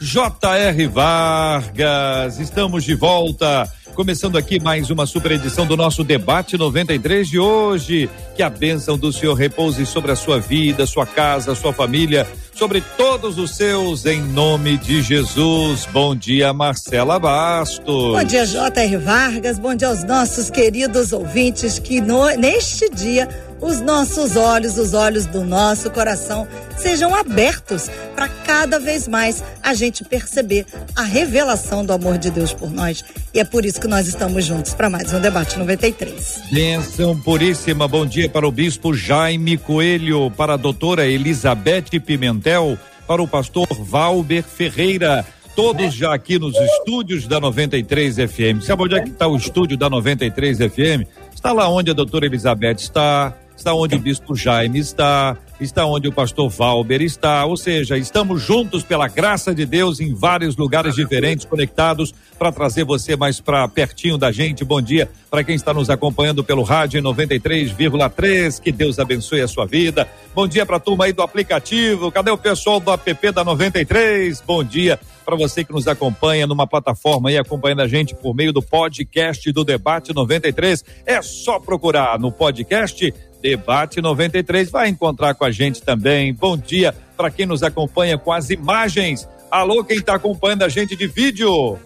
[0.00, 0.88] J.R.
[0.88, 2.40] Vargas.
[2.40, 3.70] Estamos de volta
[4.00, 8.08] Começando aqui mais uma super edição do nosso debate 93 de hoje.
[8.34, 12.80] Que a bênção do Senhor repouse sobre a sua vida, sua casa, sua família, sobre
[12.96, 15.86] todos os seus, em nome de Jesus.
[15.92, 18.12] Bom dia, Marcela Bastos.
[18.12, 18.96] Bom dia, J.R.
[18.96, 19.58] Vargas.
[19.58, 23.28] Bom dia aos nossos queridos ouvintes que no, neste dia
[23.60, 26.48] os nossos olhos, os olhos do nosso coração
[26.78, 30.64] sejam abertos para cada vez mais a gente perceber
[30.96, 33.04] a revelação do amor de Deus por nós.
[33.34, 36.44] E é por isso que nós estamos juntos para mais um debate 93.
[36.52, 37.88] Bênção puríssima.
[37.88, 43.66] Bom dia para o bispo Jaime Coelho, para a doutora Elizabeth Pimentel, para o pastor
[43.80, 48.62] Valber Ferreira todos já aqui nos estúdios da 93 FM.
[48.62, 51.04] Sabe onde é que está o estúdio da 93 FM?
[51.34, 56.08] Está lá onde a doutora Elizabeth está, está onde o bispo Jaime está, está onde
[56.08, 60.94] o pastor Valber está, ou seja, estamos juntos pela graça de Deus em vários lugares
[60.94, 64.64] diferentes, conectados para trazer você mais para pertinho da gente.
[64.64, 68.60] Bom dia para quem está nos acompanhando pelo rádio 93,3.
[68.60, 70.08] Que Deus abençoe a sua vida.
[70.34, 72.10] Bom dia para a turma aí do aplicativo.
[72.10, 74.40] Cadê o pessoal do app da 93?
[74.40, 78.52] Bom dia para você que nos acompanha numa plataforma aí acompanhando a gente por meio
[78.52, 80.84] do podcast do Debate 93.
[81.06, 84.70] É só procurar no podcast Debate 93.
[84.70, 86.32] Vai encontrar com a gente também.
[86.32, 89.28] Bom dia para quem nos acompanha com as imagens.
[89.50, 91.78] Alô, quem está acompanhando a gente de vídeo.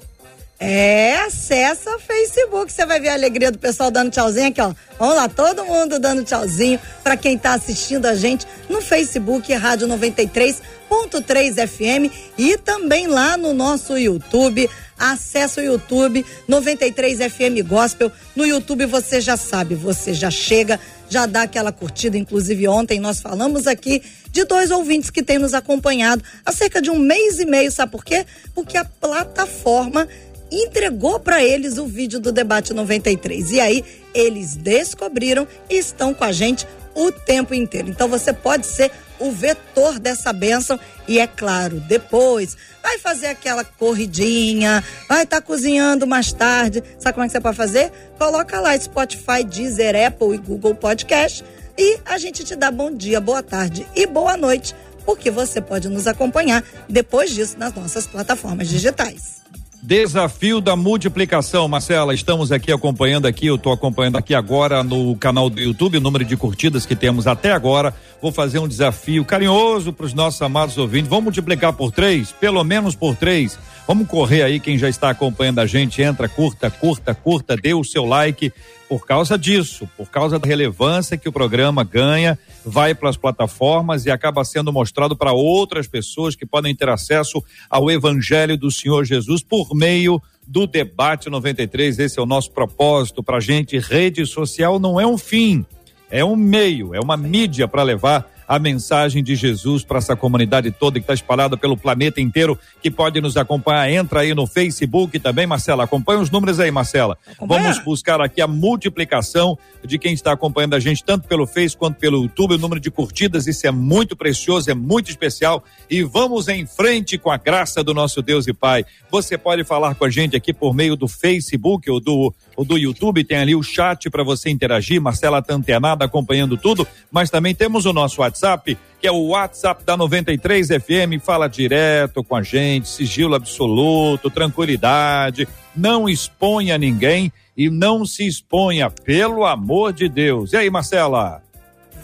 [0.59, 4.73] É, acessa o Facebook, você vai ver a alegria do pessoal dando tchauzinho aqui, ó.
[4.99, 9.89] Vamos lá, todo mundo dando tchauzinho para quem está assistindo a gente no Facebook Rádio
[9.89, 14.71] 93.3 FM e também lá no nosso YouTube.
[14.97, 18.13] Acesse o YouTube 93 FM Gospel.
[18.37, 20.79] No YouTube você já sabe, você já chega,
[21.15, 22.19] já dá aquela curtida.
[22.19, 24.03] Inclusive, ontem nós falamos aqui
[24.33, 27.71] de dois ouvintes que têm nos acompanhado há cerca de um mês e meio.
[27.71, 28.27] Sabe por quê?
[28.53, 30.09] Porque a plataforma
[30.51, 33.53] entregou para eles o vídeo do debate 93.
[33.53, 37.89] E aí eles descobriram e estão com a gente o tempo inteiro.
[37.89, 43.65] Então você pode ser o vetor dessa bênção e é claro, depois vai fazer aquela
[43.65, 46.83] corridinha, vai estar tá cozinhando mais tarde.
[46.99, 47.93] Sabe como é que você pode fazer?
[48.19, 51.45] Coloca lá Spotify, Deezer, Apple e Google Podcast
[51.77, 54.75] e a gente te dá bom dia, boa tarde e boa noite,
[55.05, 59.44] porque você pode nos acompanhar depois disso nas nossas plataformas digitais.
[59.87, 65.51] Desafio da multiplicação, Marcela, estamos aqui acompanhando aqui, eu estou acompanhando aqui agora no canal
[65.51, 67.95] do YouTube, o número de curtidas que temos até agora.
[68.23, 71.11] Vou fazer um desafio carinhoso para os nossos amados ouvintes.
[71.11, 73.59] Vamos multiplicar por três, pelo menos por três.
[73.87, 77.85] Vamos correr aí, quem já está acompanhando a gente, entra, curta, curta, curta, dê o
[77.85, 78.51] seu like
[78.89, 84.07] por causa disso, por causa da relevância que o programa ganha, vai para as plataformas
[84.07, 89.05] e acaba sendo mostrado para outras pessoas que podem ter acesso ao Evangelho do Senhor
[89.05, 91.99] Jesus por meio do debate 93.
[91.99, 93.79] Esse é o nosso propósito para gente.
[93.79, 95.65] Rede social não é um fim,
[96.11, 100.71] é um meio, é uma mídia para levar a mensagem de Jesus para essa comunidade
[100.71, 103.91] toda que está espalhada pelo planeta inteiro, que pode nos acompanhar.
[103.91, 105.85] Entra aí no Facebook também, Marcela.
[105.85, 107.19] Acompanha os números aí, Marcela.
[107.27, 107.63] Acompanha.
[107.63, 111.99] Vamos buscar aqui a multiplicação de quem está acompanhando a gente, tanto pelo Face quanto
[111.99, 112.55] pelo YouTube.
[112.55, 115.63] O número de curtidas, isso é muito precioso, é muito especial.
[115.91, 118.85] E vamos em frente com a graça do nosso Deus e Pai.
[119.11, 123.25] Você pode falar com a gente aqui por meio do Facebook ou do, do YouTube.
[123.25, 125.01] Tem ali o chat para você interagir.
[125.01, 126.87] Marcela está antenada acompanhando tudo.
[127.11, 131.23] Mas também temos o nosso WhatsApp WhatsApp, que é o WhatsApp da 93 FM.
[131.23, 135.49] Fala direto com a gente, sigilo absoluto, tranquilidade.
[135.75, 140.53] Não exponha ninguém e não se exponha, pelo amor de Deus.
[140.53, 141.41] E aí, Marcela?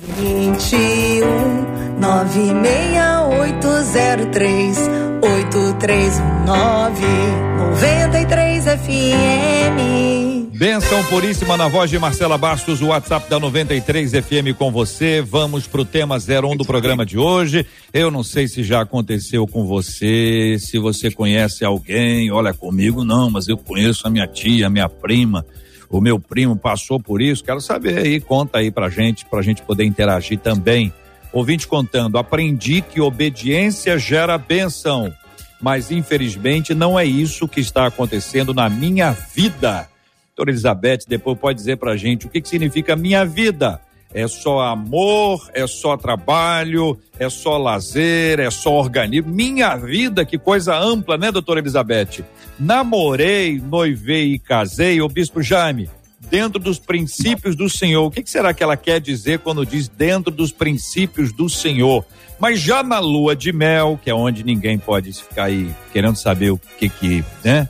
[0.00, 1.60] 21
[2.00, 4.78] 96803
[5.20, 7.06] 8319
[7.58, 10.19] 93 FM.
[10.60, 15.22] Benção puríssima na voz de Marcela Bastos, o WhatsApp da 93 FM com você.
[15.22, 17.64] Vamos pro tema 01 do programa de hoje.
[17.94, 22.30] Eu não sei se já aconteceu com você, se você conhece alguém.
[22.30, 25.46] Olha, comigo não, mas eu conheço a minha tia, a minha prima.
[25.88, 27.42] O meu primo passou por isso.
[27.42, 30.92] Quero saber aí, conta aí pra gente, pra gente poder interagir também.
[31.32, 35.10] Ouvinte contando, aprendi que obediência gera bênção
[35.62, 39.89] mas infelizmente não é isso que está acontecendo na minha vida.
[40.40, 43.78] Doutora Elizabeth, depois pode dizer pra gente o que, que significa minha vida.
[44.12, 49.30] É só amor, é só trabalho, é só lazer, é só organismo.
[49.30, 52.24] Minha vida, que coisa ampla, né, doutora Elizabeth?
[52.58, 55.90] Namorei, noivei e casei, o bispo Jaime,
[56.30, 58.06] dentro dos princípios do Senhor.
[58.06, 62.02] O que, que será que ela quer dizer quando diz dentro dos princípios do Senhor?
[62.38, 66.50] Mas já na lua de mel, que é onde ninguém pode ficar aí querendo saber
[66.50, 67.68] o que que, né?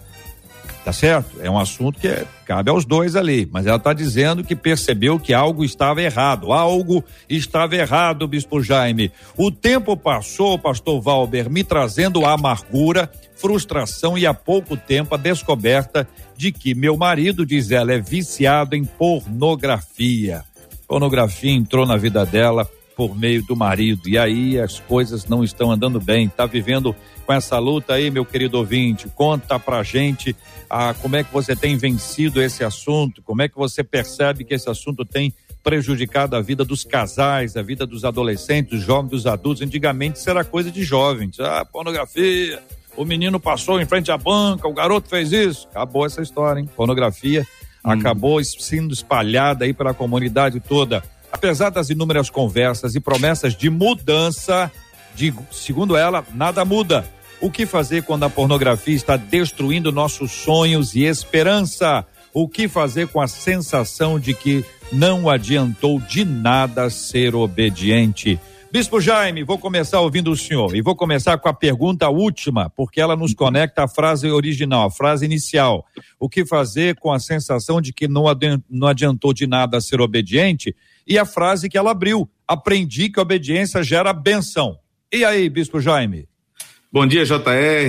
[0.90, 1.40] Tá certo?
[1.40, 5.20] É um assunto que é, cabe aos dois ali, mas ela está dizendo que percebeu
[5.20, 6.52] que algo estava errado.
[6.52, 9.12] Algo estava errado, Bispo Jaime.
[9.36, 16.08] O tempo passou, Pastor Valber, me trazendo amargura, frustração e há pouco tempo a descoberta
[16.36, 20.42] de que meu marido, diz ela, é viciado em pornografia.
[20.88, 22.68] Pornografia entrou na vida dela
[23.00, 24.06] por meio do marido.
[24.06, 26.28] E aí as coisas não estão andando bem.
[26.28, 26.94] Tá vivendo
[27.24, 29.08] com essa luta aí, meu querido ouvinte?
[29.14, 30.36] Conta pra gente
[30.68, 34.52] ah, como é que você tem vencido esse assunto, como é que você percebe que
[34.52, 35.32] esse assunto tem
[35.64, 39.62] prejudicado a vida dos casais, a vida dos adolescentes, dos jovens, dos adultos.
[39.62, 41.40] Antigamente isso era coisa de jovens.
[41.40, 42.62] Ah, pornografia.
[42.98, 45.66] O menino passou em frente à banca, o garoto fez isso.
[45.70, 46.68] Acabou essa história, hein?
[46.76, 47.46] Pornografia
[47.82, 47.92] hum.
[47.92, 51.02] acabou sendo espalhada aí pela comunidade toda.
[51.32, 54.70] Apesar das inúmeras conversas e promessas de mudança,
[55.50, 57.08] segundo ela, nada muda.
[57.40, 62.06] O que fazer quando a pornografia está destruindo nossos sonhos e esperança?
[62.34, 68.38] O que fazer com a sensação de que não adiantou de nada ser obediente?
[68.72, 73.00] Bispo Jaime, vou começar ouvindo o senhor e vou começar com a pergunta última, porque
[73.00, 75.84] ela nos conecta à frase original, a frase inicial.
[76.20, 78.26] O que fazer com a sensação de que não
[78.88, 80.76] adiantou de nada ser obediente?
[81.06, 84.78] E a frase que ela abriu: aprendi que a obediência gera benção.
[85.12, 86.28] E aí, Bispo Jaime?
[86.92, 87.36] Bom dia, JR.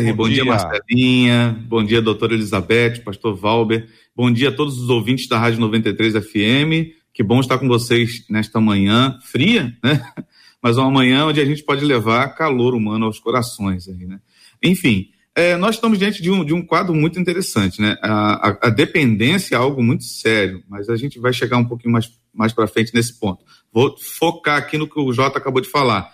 [0.09, 0.43] Bom, bom dia.
[0.43, 1.65] dia, Marcelinha.
[1.67, 3.87] Bom dia, doutora Elizabeth, pastor Valber.
[4.15, 6.93] Bom dia a todos os ouvintes da Rádio 93 FM.
[7.13, 10.01] Que bom estar com vocês nesta manhã fria, né?
[10.61, 14.19] Mas uma manhã onde a gente pode levar calor humano aos corações aí, né?
[14.63, 17.97] Enfim, é, nós estamos diante de um, de um quadro muito interessante, né?
[18.01, 21.93] A, a, a, dependência é algo muito sério, mas a gente vai chegar um pouquinho
[21.93, 23.43] mais, mais para frente nesse ponto.
[23.71, 26.11] Vou focar aqui no que o Jota acabou de falar.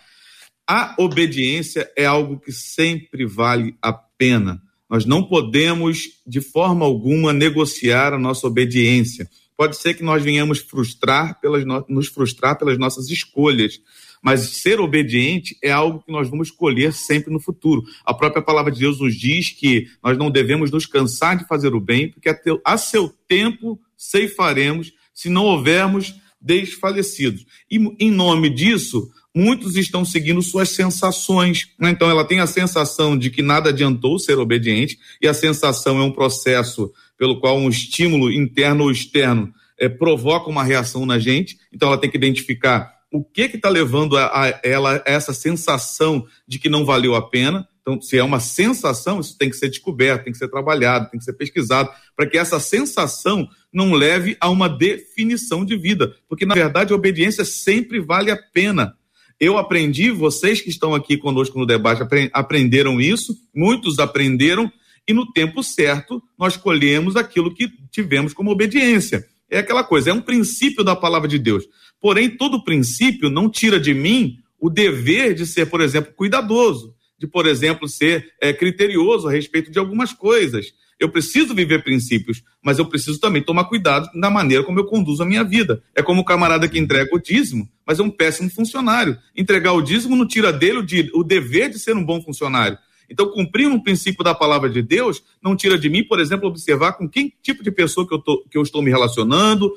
[0.69, 4.61] A obediência é algo que sempre vale a pena.
[4.89, 9.29] Nós não podemos, de forma alguma, negociar a nossa obediência.
[9.55, 11.85] Pode ser que nós venhamos frustrar pelas no...
[11.89, 13.81] nos frustrar pelas nossas escolhas,
[14.21, 17.83] mas ser obediente é algo que nós vamos escolher sempre no futuro.
[18.05, 21.73] A própria palavra de Deus nos diz que nós não devemos nos cansar de fazer
[21.73, 22.29] o bem, porque
[22.63, 27.43] a seu tempo ceifaremos se não houvermos desfalecidos.
[27.71, 31.69] E em nome disso, muitos estão seguindo suas sensações.
[31.79, 31.89] Né?
[31.89, 36.03] Então, ela tem a sensação de que nada adiantou ser obediente, e a sensação é
[36.03, 41.57] um processo pelo qual um estímulo interno ou externo é, provoca uma reação na gente.
[41.73, 46.27] Então, ela tem que identificar o que está levando a, a, ela a essa sensação
[46.47, 47.67] de que não valeu a pena.
[47.87, 51.17] Então, se é uma sensação, isso tem que ser descoberto, tem que ser trabalhado, tem
[51.17, 56.13] que ser pesquisado, para que essa sensação não leve a uma definição de vida.
[56.27, 58.93] Porque, na verdade, a obediência sempre vale a pena.
[59.39, 62.03] Eu aprendi, vocês que estão aqui conosco no debate
[62.33, 64.69] aprenderam isso, muitos aprenderam,
[65.07, 69.25] e no tempo certo nós colhemos aquilo que tivemos como obediência.
[69.49, 71.63] É aquela coisa, é um princípio da palavra de Deus.
[72.01, 77.27] Porém, todo princípio não tira de mim o dever de ser, por exemplo, cuidadoso, de,
[77.27, 80.73] por exemplo, ser é, criterioso a respeito de algumas coisas.
[80.99, 85.21] Eu preciso viver princípios, mas eu preciso também tomar cuidado na maneira como eu conduzo
[85.21, 85.83] a minha vida.
[85.95, 89.17] É como o camarada que entrega o dízimo, mas é um péssimo funcionário.
[89.35, 92.77] Entregar o dízimo não tira dele o, o dever de ser um bom funcionário.
[93.09, 96.93] Então, cumprir um princípio da palavra de Deus não tira de mim, por exemplo, observar
[96.93, 99.71] com que tipo de pessoa que eu, tô, que eu estou me relacionando,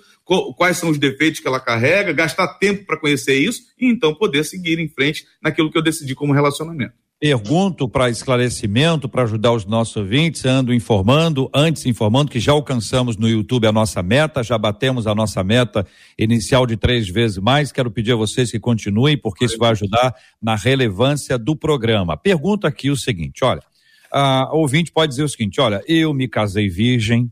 [0.57, 4.45] quais são os defeitos que ela carrega, gastar tempo para conhecer isso e então poder
[4.45, 6.95] seguir em frente naquilo que eu decidi como relacionamento.
[7.21, 13.19] Pergunto para esclarecimento, para ajudar os nossos ouvintes, ando informando, antes informando que já alcançamos
[13.19, 15.87] no YouTube a nossa meta, já batemos a nossa meta
[16.19, 17.71] inicial de três vezes mais.
[17.71, 22.17] Quero pedir a vocês que continuem, porque isso vai ajudar na relevância do programa.
[22.17, 23.63] Pergunto aqui o seguinte: olha,
[24.11, 27.31] a ouvinte pode dizer o seguinte: olha, eu me casei virgem,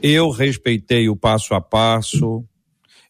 [0.00, 2.44] eu respeitei o passo a passo,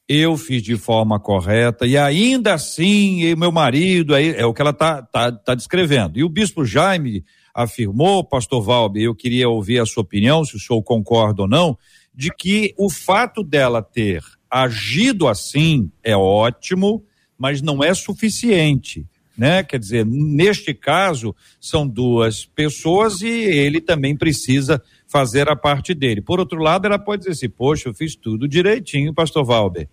[0.08, 4.72] eu fiz de forma correta e ainda assim meu marido aí é o que ela
[4.72, 6.18] tá, tá, tá descrevendo.
[6.18, 7.22] E o bispo Jaime
[7.54, 11.76] afirmou, pastor Valber, eu queria ouvir a sua opinião, se o senhor concorda ou não,
[12.14, 17.04] de que o fato dela ter agido assim é ótimo,
[17.36, 19.06] mas não é suficiente.
[19.36, 19.62] né?
[19.62, 26.20] Quer dizer, neste caso, são duas pessoas e ele também precisa fazer a parte dele.
[26.20, 29.88] Por outro lado, ela pode dizer assim: Poxa, eu fiz tudo direitinho, Pastor Valber.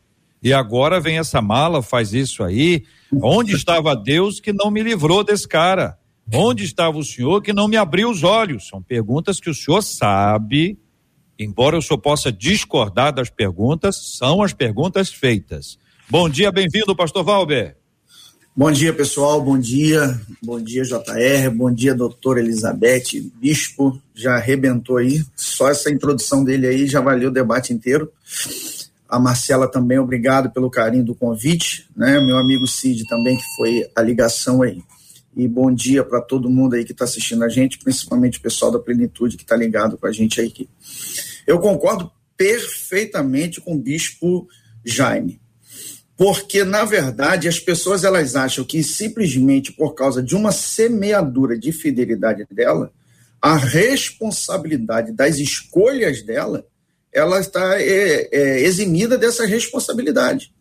[0.45, 2.83] E agora vem essa mala, faz isso aí.
[3.11, 5.97] Onde estava Deus que não me livrou desse cara?
[6.31, 8.67] Onde estava o senhor que não me abriu os olhos?
[8.67, 10.77] São perguntas que o senhor sabe,
[11.39, 15.79] embora eu só possa discordar das perguntas, são as perguntas feitas.
[16.07, 17.75] Bom dia, bem-vindo, pastor Valber.
[18.55, 19.41] Bom dia, pessoal.
[19.41, 20.21] Bom dia.
[20.43, 21.49] Bom dia, JR.
[21.55, 23.19] Bom dia, doutora Elizabeth.
[23.41, 25.23] Bispo já arrebentou aí.
[25.35, 28.11] Só essa introdução dele aí já valeu o debate inteiro.
[29.07, 31.87] A Marcela também, obrigado pelo carinho do convite.
[31.95, 32.19] Né?
[32.19, 34.81] Meu amigo Cid também, que foi a ligação aí.
[35.35, 38.71] E bom dia para todo mundo aí que está assistindo a gente, principalmente o pessoal
[38.71, 40.69] da Plenitude que está ligado com a gente aí.
[41.45, 44.47] Eu concordo perfeitamente com o bispo
[44.83, 45.41] Jaime
[46.17, 51.71] porque na verdade as pessoas elas acham que simplesmente por causa de uma semeadura de
[51.71, 52.91] fidelidade dela,
[53.41, 56.65] a responsabilidade das escolhas dela,
[57.15, 60.53] ela está é, é, eximida dessa responsabilidade.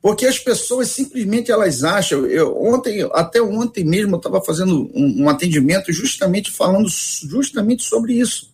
[0.00, 2.24] Porque as pessoas simplesmente elas acham.
[2.26, 8.14] Eu, ontem, até ontem mesmo, eu estava fazendo um, um atendimento justamente falando justamente sobre
[8.14, 8.52] isso.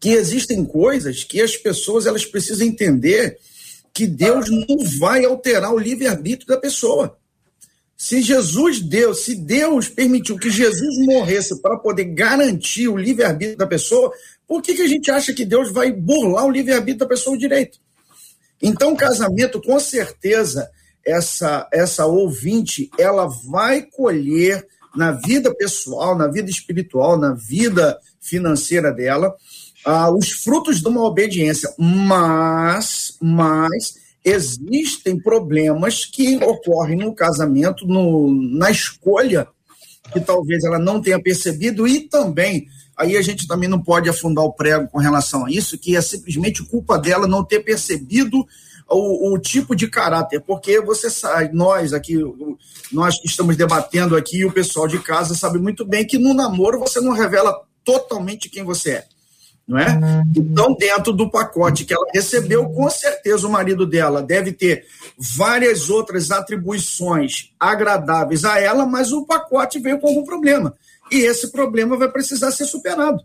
[0.00, 3.38] Que existem coisas que as pessoas elas precisam entender
[3.92, 7.16] que Deus não vai alterar o livre-arbítrio da pessoa.
[7.96, 13.68] Se Jesus deu, se Deus permitiu que Jesus morresse para poder garantir o livre-arbítrio da
[13.68, 14.12] pessoa,
[14.46, 17.38] por que, que a gente acha que Deus vai burlar o livre-arbítrio da pessoa o
[17.38, 17.78] direito?
[18.62, 20.70] Então, o casamento, com certeza,
[21.04, 28.92] essa, essa ouvinte, ela vai colher na vida pessoal, na vida espiritual, na vida financeira
[28.92, 29.34] dela,
[29.84, 38.32] ah, os frutos de uma obediência, mas, mas existem problemas que ocorrem no casamento, no,
[38.32, 39.46] na escolha,
[40.12, 44.44] que talvez ela não tenha percebido, e também, aí a gente também não pode afundar
[44.44, 48.46] o prego com relação a isso, que é simplesmente culpa dela não ter percebido
[48.88, 52.18] o, o, tipo de caráter, porque você sabe, nós aqui,
[52.92, 56.78] nós que estamos debatendo aqui, o pessoal de casa sabe muito bem que no namoro
[56.78, 59.04] você não revela totalmente quem você é
[59.66, 59.98] não é?
[60.36, 64.84] Então, dentro do pacote que ela recebeu, com certeza o marido dela deve ter
[65.18, 70.74] várias outras atribuições agradáveis a ela, mas o pacote veio com algum problema.
[71.10, 73.22] E esse problema vai precisar ser superado.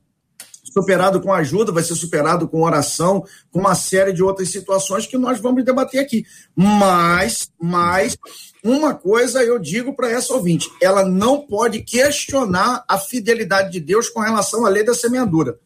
[0.64, 5.18] Superado com ajuda, vai ser superado com oração, com uma série de outras situações que
[5.18, 6.26] nós vamos debater aqui.
[6.56, 8.16] Mas, mas,
[8.64, 14.10] uma coisa eu digo para essa ouvinte: ela não pode questionar a fidelidade de Deus
[14.10, 15.58] com relação à lei da semeadura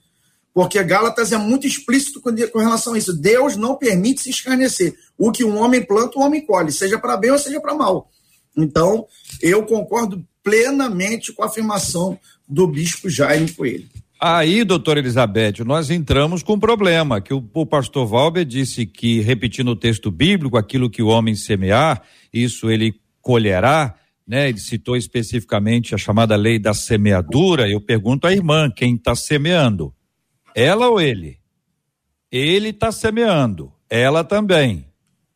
[0.54, 3.12] porque Gálatas é muito explícito com relação a isso.
[3.12, 4.96] Deus não permite se escarnecer.
[5.18, 7.74] O que um homem planta, o um homem colhe, seja para bem ou seja para
[7.74, 8.10] mal.
[8.56, 9.08] Então,
[9.42, 13.88] eu concordo plenamente com a afirmação do bispo Jaime Coelho.
[14.20, 19.20] Aí, doutora Elizabeth, nós entramos com um problema, que o, o pastor Valber disse que,
[19.20, 23.96] repetindo o texto bíblico, aquilo que o homem semear, isso ele colherá,
[24.26, 24.48] né?
[24.48, 27.70] Ele citou especificamente a chamada lei da semeadura.
[27.70, 29.94] Eu pergunto à irmã, quem está semeando?
[30.56, 31.38] Ela ou ele?
[32.32, 34.88] Ele está semeando, ela também.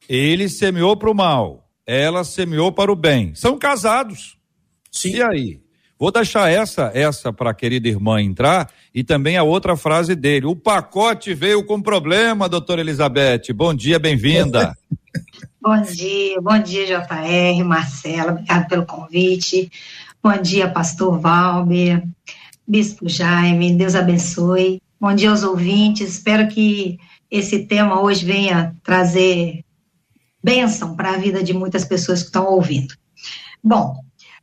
[0.07, 3.35] Ele semeou para o mal, ela semeou para o bem.
[3.35, 4.36] São casados.
[4.91, 5.15] Sim.
[5.15, 5.67] E aí?
[5.99, 10.45] Vou deixar essa essa para a querida irmã entrar e também a outra frase dele.
[10.45, 13.51] O pacote veio com problema, doutora Elizabeth.
[13.55, 14.77] Bom dia, bem-vinda.
[15.59, 19.71] bom dia, bom dia, JR, Marcela, obrigado pelo convite.
[20.21, 22.03] Bom dia, pastor Valber,
[22.67, 24.79] bispo Jaime, Deus abençoe.
[24.99, 26.09] Bom dia aos ouvintes.
[26.09, 29.63] Espero que esse tema hoje venha trazer
[30.43, 32.93] bênção para a vida de muitas pessoas que estão ouvindo.
[33.63, 33.95] Bom,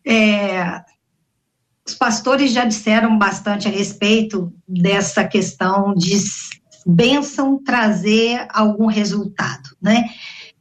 [0.07, 0.83] é,
[1.87, 6.17] os pastores já disseram bastante a respeito dessa questão de
[6.87, 10.05] bênção trazer algum resultado, né?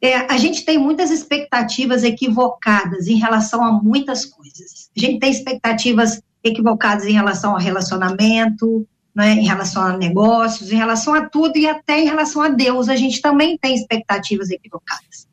[0.02, 4.90] É, a gente tem muitas expectativas equivocadas em relação a muitas coisas.
[4.96, 8.86] A gente tem expectativas equivocadas em relação ao relacionamento,
[9.16, 12.90] né, em relação a negócios, em relação a tudo e até em relação a Deus,
[12.90, 15.28] a gente também tem expectativas equivocadas.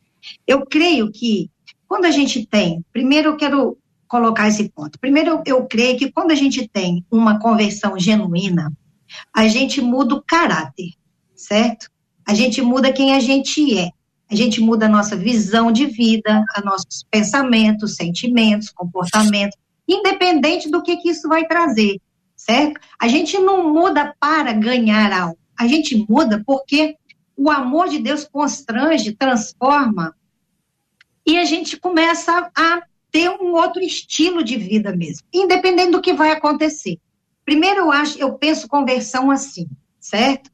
[0.47, 1.51] Eu creio que
[1.89, 3.77] quando a gente tem, primeiro eu quero
[4.11, 4.99] colocar esse ponto.
[4.99, 8.71] Primeiro, eu, eu creio que quando a gente tem uma conversão genuína,
[9.35, 10.91] a gente muda o caráter,
[11.35, 11.89] certo?
[12.27, 13.91] A gente muda quem a gente é.
[14.31, 19.57] A gente muda a nossa visão de vida, nossos pensamentos, sentimentos, comportamentos,
[19.89, 21.97] independente do que, que isso vai trazer
[22.41, 22.81] certo?
[22.99, 26.97] A gente não muda para ganhar algo, a gente muda porque
[27.37, 30.15] o amor de Deus constrange, transforma,
[31.27, 36.13] e a gente começa a ter um outro estilo de vida mesmo, independente do que
[36.13, 36.99] vai acontecer.
[37.45, 40.51] Primeiro, eu acho, eu penso conversão assim, certo?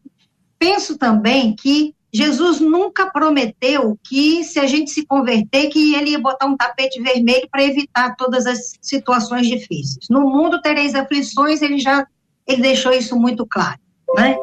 [0.58, 6.18] Penso também que Jesus nunca prometeu que se a gente se converter, que ele ia
[6.18, 10.06] botar um tapete vermelho para evitar todas as situações difíceis.
[10.08, 12.06] No mundo tereis aflições, ele já
[12.46, 13.78] ele deixou isso muito claro,
[14.14, 14.36] né?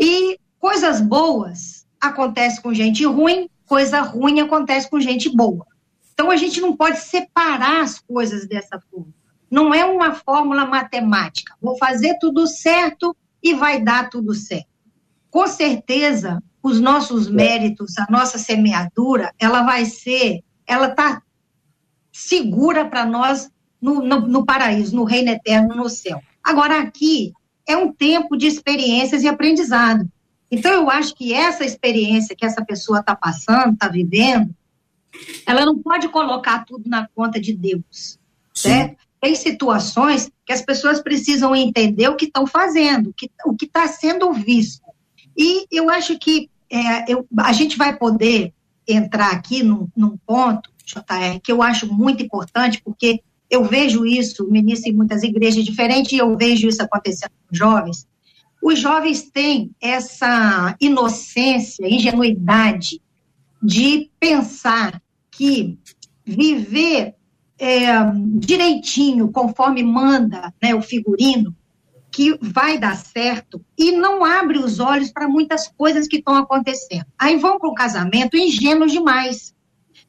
[0.00, 5.66] E coisas boas acontecem com gente ruim, coisa ruim acontece com gente boa.
[6.14, 9.12] Então a gente não pode separar as coisas dessa forma.
[9.50, 11.54] Não é uma fórmula matemática.
[11.60, 14.68] Vou fazer tudo certo e vai dar tudo certo.
[15.30, 21.20] Com certeza, os nossos méritos, a nossa semeadura, ela vai ser, ela está
[22.12, 23.50] segura para nós
[23.82, 26.22] no, no, no paraíso, no reino eterno, no céu.
[26.42, 27.32] Agora, aqui
[27.66, 30.08] é um tempo de experiências e aprendizado.
[30.50, 34.54] Então, eu acho que essa experiência que essa pessoa está passando, está vivendo,
[35.46, 38.18] ela não pode colocar tudo na conta de Deus,
[38.52, 38.96] certo?
[39.20, 43.88] Tem situações que as pessoas precisam entender o que estão fazendo, que, o que está
[43.88, 44.84] sendo visto.
[45.36, 48.52] E eu acho que é, eu, a gente vai poder
[48.86, 54.46] entrar aqui num, num ponto, JR, que eu acho muito importante, porque eu vejo isso,
[54.50, 58.06] ministro, em muitas igrejas diferentes, e eu vejo isso acontecendo com jovens.
[58.62, 63.00] Os jovens têm essa inocência, ingenuidade
[63.62, 65.00] de pensar
[65.36, 65.78] que
[66.24, 67.14] viver
[67.58, 67.86] é,
[68.38, 71.54] direitinho, conforme manda né, o figurino,
[72.10, 77.06] que vai dar certo e não abre os olhos para muitas coisas que estão acontecendo.
[77.18, 79.52] Aí vão para o casamento ingênuos demais.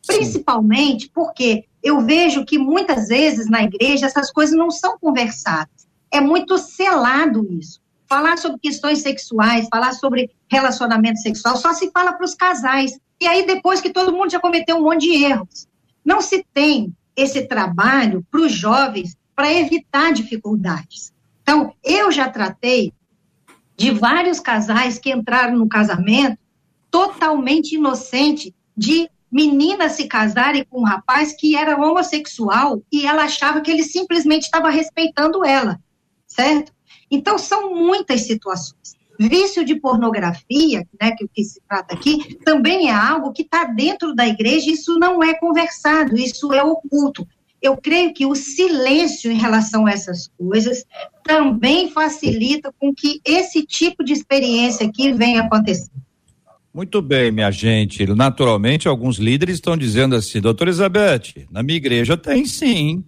[0.05, 5.88] Principalmente porque eu vejo que muitas vezes na igreja essas coisas não são conversadas.
[6.12, 7.82] É muito selado isso.
[8.08, 12.91] Falar sobre questões sexuais, falar sobre relacionamento sexual, só se fala para os casais.
[13.19, 15.67] E aí, depois que todo mundo já cometeu um monte de erros.
[16.03, 21.13] Não se tem esse trabalho para os jovens para evitar dificuldades.
[21.41, 22.93] Então, eu já tratei
[23.77, 26.38] de vários casais que entraram no casamento
[26.89, 33.60] totalmente inocente de meninas se casarem com um rapaz que era homossexual e ela achava
[33.60, 35.80] que ele simplesmente estava respeitando ela,
[36.25, 36.71] certo?
[37.12, 38.95] Então, são muitas situações.
[39.19, 43.63] Vício de pornografia, né, que o que se trata aqui, também é algo que está
[43.65, 47.28] dentro da igreja, isso não é conversado, isso é oculto.
[47.62, 50.86] Eu creio que o silêncio em relação a essas coisas
[51.23, 55.89] também facilita com que esse tipo de experiência aqui venha acontecer.
[56.73, 58.06] Muito bem, minha gente.
[58.08, 63.04] Naturalmente, alguns líderes estão dizendo assim, doutora Elizabeth, na minha igreja tem sim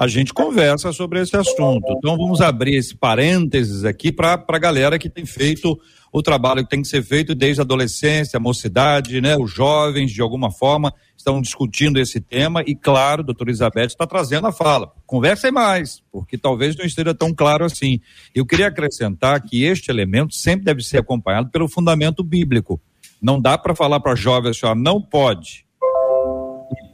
[0.00, 1.84] a gente conversa sobre esse assunto.
[1.98, 5.78] Então vamos abrir esse parênteses aqui para a galera que tem feito
[6.10, 9.36] o trabalho que tem que ser feito desde a adolescência, a mocidade, né?
[9.36, 14.06] Os jovens, de alguma forma, estão discutindo esse tema e, claro, a doutora Elizabeth está
[14.06, 14.90] trazendo a fala.
[15.04, 18.00] Conversem mais, porque talvez não esteja tão claro assim.
[18.34, 22.80] Eu queria acrescentar que este elemento sempre deve ser acompanhado pelo fundamento bíblico.
[23.20, 25.68] Não dá para falar para jovens assim, ó, não pode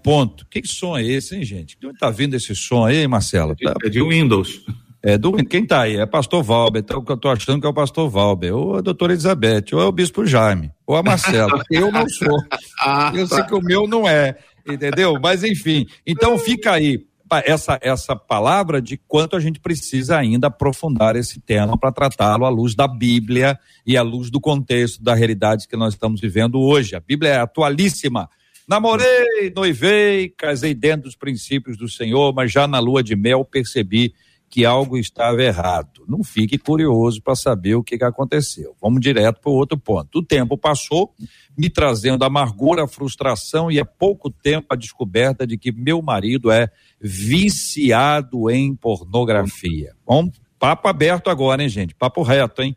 [0.07, 0.47] ponto.
[0.49, 1.77] Que som é esse, hein, gente?
[1.77, 3.57] Quem tá vindo esse som aí, Marcelo?
[3.61, 4.65] É de, é de Windows.
[5.03, 5.97] É do Quem tá aí?
[5.97, 9.13] É pastor Valber, então eu tô achando que é o pastor Valber, ou a doutora
[9.13, 11.61] Elizabeth, ou é o bispo Jaime, ou a Marcela.
[11.71, 12.39] eu não sou.
[12.81, 13.45] Ah, eu sei tá.
[13.45, 14.37] que o meu não é,
[14.69, 15.19] entendeu?
[15.21, 17.05] Mas enfim, então fica aí
[17.45, 22.49] essa, essa palavra de quanto a gente precisa ainda aprofundar esse tema para tratá-lo à
[22.49, 26.95] luz da Bíblia e à luz do contexto da realidade que nós estamos vivendo hoje.
[26.95, 28.29] A Bíblia é atualíssima.
[28.69, 34.13] Namorei, noivei, casei dentro dos princípios do Senhor, mas já na lua de mel percebi
[34.49, 36.05] que algo estava errado.
[36.09, 38.77] Não fique curioso para saber o que, que aconteceu.
[38.81, 40.19] Vamos direto para o outro ponto.
[40.19, 41.15] O tempo passou,
[41.57, 46.69] me trazendo amargura, frustração e há pouco tempo a descoberta de que meu marido é
[47.01, 49.95] viciado em pornografia.
[50.05, 51.95] Bom, papo aberto agora, hein, gente?
[51.95, 52.77] Papo reto, hein?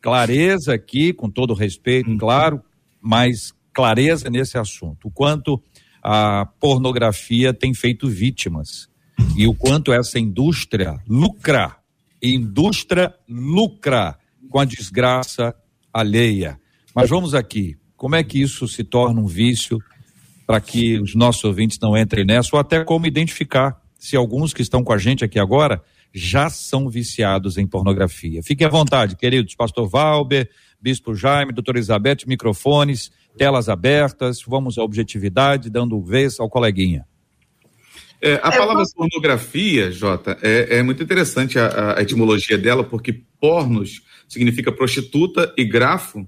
[0.00, 2.62] Clareza aqui, com todo respeito, claro,
[3.00, 5.62] mas clareza nesse assunto, o quanto
[6.02, 8.88] a pornografia tem feito vítimas
[9.36, 11.76] e o quanto essa indústria lucra,
[12.20, 14.18] indústria lucra
[14.50, 15.54] com a desgraça
[15.94, 16.58] alheia.
[16.92, 19.80] Mas vamos aqui, como é que isso se torna um vício
[20.44, 24.62] para que os nossos ouvintes não entrem nessa, ou até como identificar se alguns que
[24.62, 25.80] estão com a gente aqui agora
[26.12, 28.42] já são viciados em pornografia.
[28.42, 34.82] Fiquem à vontade, queridos, pastor Valber, bispo Jaime, doutora Elizabeth, microfones, telas abertas, vamos à
[34.82, 37.06] objetividade, dando vez ao coleguinha.
[38.20, 43.22] É, a é, palavra pornografia, Jota, é, é muito interessante a, a, etimologia dela, porque
[43.40, 46.26] pornos significa prostituta e grafo,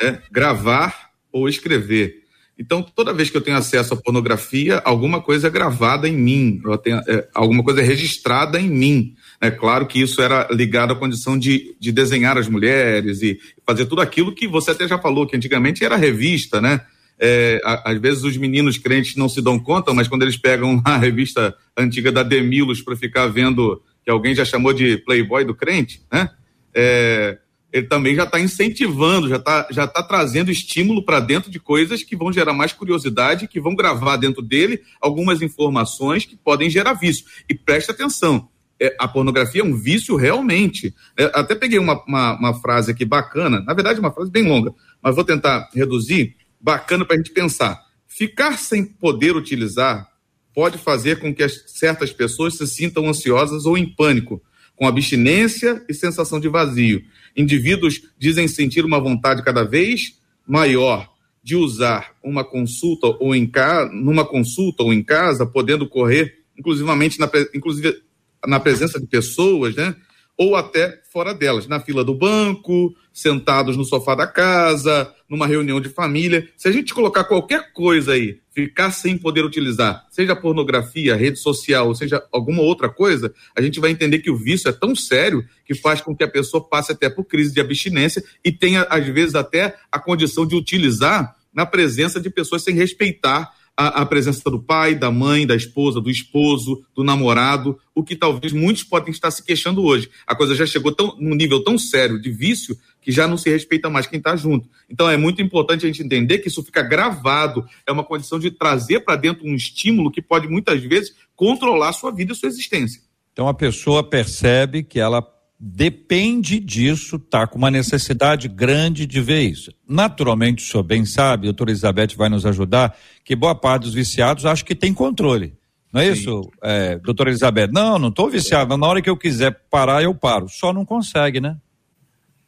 [0.00, 2.21] né, gravar ou escrever.
[2.58, 6.60] Então, toda vez que eu tenho acesso à pornografia, alguma coisa é gravada em mim,
[6.82, 9.14] tenho, é, alguma coisa é registrada em mim.
[9.40, 13.86] É claro que isso era ligado à condição de, de desenhar as mulheres e fazer
[13.86, 16.82] tudo aquilo que você até já falou, que antigamente era revista, né?
[17.18, 20.96] É, às vezes os meninos crentes não se dão conta, mas quando eles pegam a
[20.96, 26.02] revista antiga da Demilos para ficar vendo que alguém já chamou de Playboy do crente,
[26.12, 26.28] né?
[26.74, 27.38] É,
[27.72, 32.02] ele também já está incentivando, já está já tá trazendo estímulo para dentro de coisas
[32.02, 36.92] que vão gerar mais curiosidade, que vão gravar dentro dele algumas informações que podem gerar
[36.92, 37.24] vício.
[37.48, 38.48] E preste atenção,
[38.82, 40.94] é, a pornografia é um vício realmente.
[41.16, 44.74] É, até peguei uma, uma, uma, frase aqui bacana, na verdade, uma frase bem longa,
[45.00, 47.80] mas vou tentar reduzir, bacana para a gente pensar.
[48.06, 50.08] Ficar sem poder utilizar
[50.54, 54.42] pode fazer com que as, certas pessoas se sintam ansiosas ou em pânico,
[54.82, 57.04] com abstinência e sensação de vazio.
[57.36, 61.08] Indivíduos dizem sentir uma vontade cada vez maior
[61.40, 67.20] de usar uma consulta ou em casa, numa consulta ou em casa, podendo correr, inclusivamente
[67.20, 68.02] na, inclusive
[68.44, 69.94] na presença de pessoas, né?
[70.38, 75.80] Ou até fora delas, na fila do banco, sentados no sofá da casa, numa reunião
[75.80, 76.48] de família.
[76.56, 81.94] Se a gente colocar qualquer coisa aí, ficar sem poder utilizar, seja pornografia, rede social,
[81.94, 85.74] seja alguma outra coisa, a gente vai entender que o vício é tão sério que
[85.74, 89.34] faz com que a pessoa passe até por crise de abstinência e tenha, às vezes,
[89.34, 94.60] até a condição de utilizar na presença de pessoas sem respeitar a, a, presença do
[94.60, 99.30] pai, da mãe, da esposa, do esposo, do namorado, o que talvez muitos podem estar
[99.30, 100.10] se queixando hoje.
[100.26, 103.50] A coisa já chegou tão, num nível tão sério de vício que já não se
[103.50, 104.68] respeita mais quem está junto.
[104.88, 108.50] Então é muito importante a gente entender que isso fica gravado, é uma condição de
[108.50, 112.48] trazer para dentro um estímulo que pode muitas vezes controlar a sua vida e sua
[112.48, 113.00] existência.
[113.32, 115.22] Então a pessoa percebe que ela
[115.64, 119.72] depende disso, tá com uma necessidade grande de ver isso.
[119.88, 123.94] Naturalmente, o senhor bem sabe, a doutora Elizabeth vai nos ajudar, que boa parte dos
[123.94, 125.54] viciados acha que tem controle.
[125.92, 126.12] Não é Sim.
[126.20, 127.68] isso, é, doutora Elizabeth?
[127.68, 128.76] Não, não estou viciado.
[128.76, 130.48] Na hora que eu quiser parar, eu paro.
[130.48, 131.56] Só não consegue, né?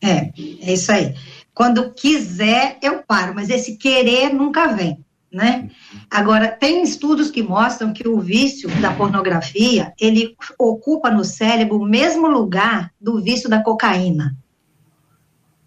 [0.03, 1.15] É, é isso aí.
[1.55, 5.04] Quando quiser, eu paro, mas esse querer nunca vem
[5.35, 5.69] né?
[6.09, 11.85] Agora, tem estudos que mostram que o vício da pornografia, ele ocupa no cérebro o
[11.85, 14.37] mesmo lugar do vício da cocaína.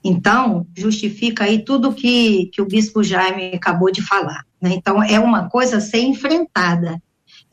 [0.02, 4.46] Então, justifica aí tudo que, que o bispo Jaime acabou de falar.
[4.62, 4.72] Né?
[4.74, 7.02] Então, é uma coisa a ser enfrentada.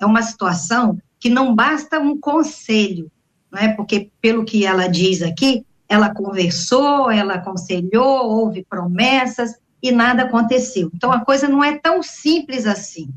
[0.00, 3.11] É uma situação que não basta um conselho,
[3.50, 3.68] não é?
[3.74, 10.90] porque, pelo que ela diz aqui, ela conversou, ela aconselhou, houve promessas, e nada aconteceu.
[10.94, 13.11] Então a coisa não é tão simples assim.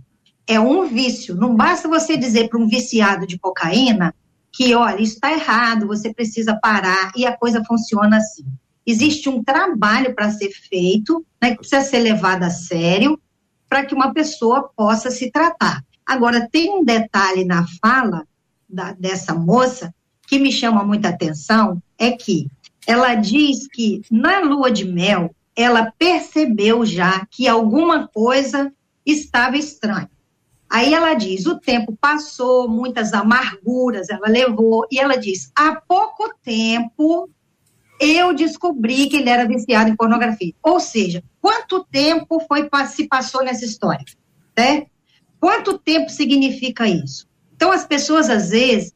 [0.46, 1.34] É um vício.
[1.34, 4.14] Não basta você dizer para um viciado de cocaína
[4.52, 8.46] que, olha, isso está errado, você precisa parar e a coisa funciona assim.
[8.86, 13.18] Existe um trabalho para ser feito, né, que precisa ser levado a sério,
[13.70, 15.82] para que uma pessoa possa se tratar.
[16.06, 18.28] Agora, tem um detalhe na fala
[18.68, 19.94] da, dessa moça
[20.28, 22.50] que me chama muita atenção, é que
[22.86, 28.72] ela diz que na lua de mel ela percebeu já que alguma coisa
[29.04, 30.12] estava estranha.
[30.70, 36.32] Aí ela diz: o tempo passou, muitas amarguras ela levou, e ela diz: há pouco
[36.44, 37.28] tempo
[38.00, 40.54] eu descobri que ele era viciado em pornografia.
[40.62, 44.06] Ou seja, quanto tempo foi se passou nessa história?
[44.56, 44.86] Né?
[45.40, 47.28] Quanto tempo significa isso?
[47.56, 48.94] Então, as pessoas, às vezes,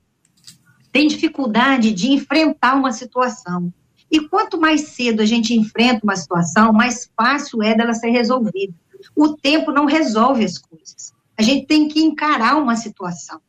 [0.91, 3.73] têm dificuldade de enfrentar uma situação.
[4.11, 8.73] E quanto mais cedo a gente enfrenta uma situação, mais fácil é dela ser resolvida.
[9.15, 11.13] O tempo não resolve as coisas.
[11.37, 13.39] A gente tem que encarar uma situação.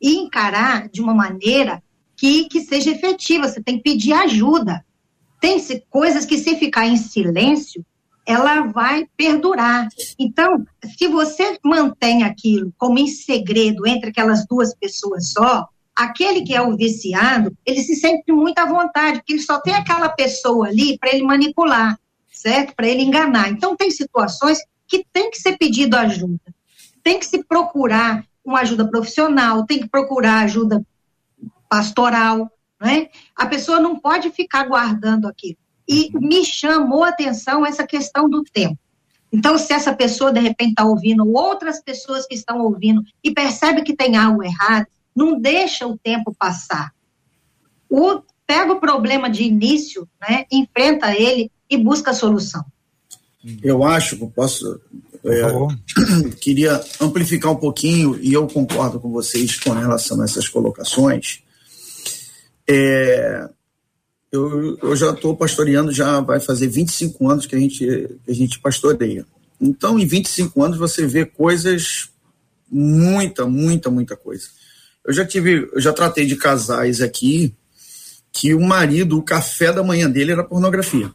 [0.00, 1.82] E encarar de uma maneira
[2.16, 3.46] que, que seja efetiva.
[3.46, 4.84] Você tem que pedir ajuda.
[5.40, 5.58] Tem
[5.90, 7.84] coisas que, se ficar em silêncio,
[8.26, 9.88] ela vai perdurar.
[10.18, 16.54] Então, se você mantém aquilo como em segredo entre aquelas duas pessoas só, aquele que
[16.54, 20.68] é o viciado, ele se sente muito à vontade, porque ele só tem aquela pessoa
[20.68, 21.98] ali para ele manipular,
[22.30, 22.76] certo?
[22.76, 23.48] Para ele enganar.
[23.48, 26.54] Então, tem situações que tem que ser pedido ajuda.
[27.02, 30.84] Tem que se procurar uma ajuda profissional, tem que procurar ajuda
[31.68, 33.08] pastoral, né?
[33.34, 35.56] A pessoa não pode ficar guardando aquilo.
[35.88, 38.78] E me chamou a atenção essa questão do tempo.
[39.32, 43.82] Então, se essa pessoa, de repente, está ouvindo outras pessoas que estão ouvindo e percebe
[43.82, 46.92] que tem algo errado, não deixa o tempo passar.
[47.88, 52.64] O, pega o problema de início, né, enfrenta ele e busca a solução.
[53.62, 54.80] Eu acho que posso.
[55.24, 55.42] É,
[56.40, 61.40] queria amplificar um pouquinho, e eu concordo com vocês com relação a essas colocações.
[62.68, 63.48] É,
[64.30, 67.78] eu, eu já estou pastoreando, já vai fazer 25 anos que a gente,
[68.24, 69.26] que a gente pastoreia.
[69.60, 72.10] Então, em 25 anos, você vê coisas,
[72.70, 74.48] muita, muita, muita coisa.
[75.06, 77.54] Eu já tive, eu já tratei de casais aqui
[78.32, 81.10] que o marido, o café da manhã dele era pornografia.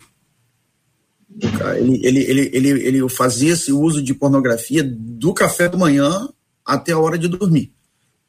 [1.77, 6.29] Ele, ele, ele, ele, ele fazia esse uso de pornografia do café da manhã
[6.65, 7.71] até a hora de dormir.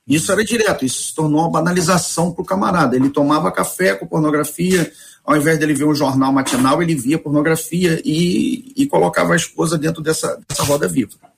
[0.07, 2.97] Isso era direto, isso se tornou uma banalização para o camarada.
[2.97, 4.93] Ele tomava café com pornografia,
[5.25, 9.79] ao invés dele ver um jornal matinal, ele via pornografia e, e colocava a esposa
[9.79, 11.32] dentro dessa, dessa roda viva.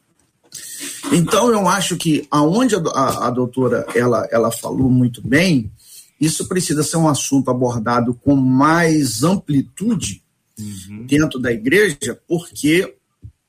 [1.15, 5.71] Então, eu acho que aonde a, a, a doutora ela, ela falou muito bem,
[6.21, 10.23] isso precisa ser um assunto abordado com mais amplitude
[10.59, 11.07] uhum.
[11.07, 12.95] dentro da igreja, porque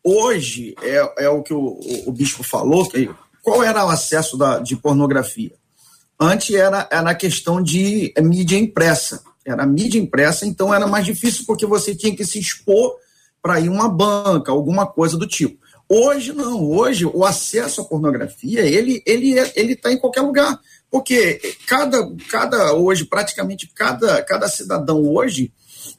[0.04, 3.10] hoje é, é o que o, o, bispo falou, que,
[3.42, 5.54] qual era o acesso da, de pornografia?
[6.20, 11.46] Antes era, era a questão de mídia impressa era mídia impressa, então era mais difícil
[11.46, 12.96] porque você tinha que se expor
[13.42, 15.64] para ir uma banca, alguma coisa do tipo.
[15.88, 20.60] Hoje não, hoje o acesso à pornografia, ele ele é, ele está em qualquer lugar,
[20.90, 25.52] porque cada cada hoje praticamente cada cada cidadão hoje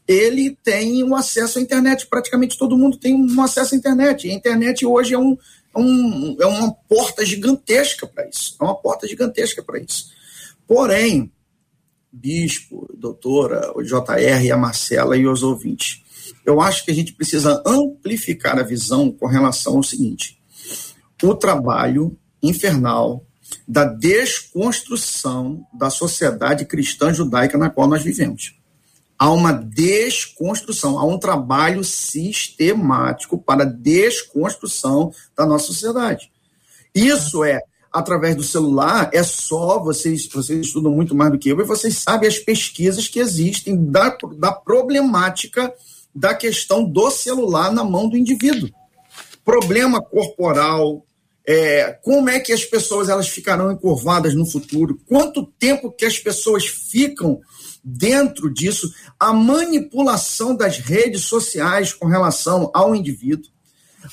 [0.09, 4.29] ele tem um acesso à internet, praticamente todo mundo tem um acesso à internet.
[4.29, 5.39] A internet hoje é um,
[5.75, 10.11] é um é uma porta gigantesca para isso, é uma porta gigantesca para isso.
[10.67, 11.31] Porém,
[12.13, 16.03] Bispo, doutora, o JR, a Marcela e os ouvintes.
[16.47, 20.39] Eu acho que a gente precisa amplificar a visão com relação ao seguinte:
[21.23, 23.27] o trabalho infernal
[23.67, 28.55] da desconstrução da sociedade cristã judaica na qual nós vivemos.
[29.19, 36.31] Há uma desconstrução, há um trabalho sistemático para a desconstrução da nossa sociedade.
[36.95, 37.61] Isso é
[37.93, 41.97] através do celular, é só, vocês, vocês estudam muito mais do que eu, e vocês
[41.97, 45.73] sabem as pesquisas que existem da, da problemática
[46.17, 48.71] da questão do celular na mão do indivíduo.
[49.45, 51.05] Problema corporal,
[51.47, 56.19] é, como é que as pessoas elas ficarão encurvadas no futuro, quanto tempo que as
[56.19, 57.41] pessoas ficam
[57.85, 63.49] dentro disso, a manipulação das redes sociais com relação ao indivíduo.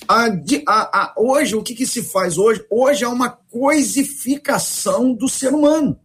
[0.07, 0.27] A,
[0.67, 2.63] a, a, hoje, o que, que se faz hoje?
[2.69, 5.97] Hoje é uma coisificação do ser humano.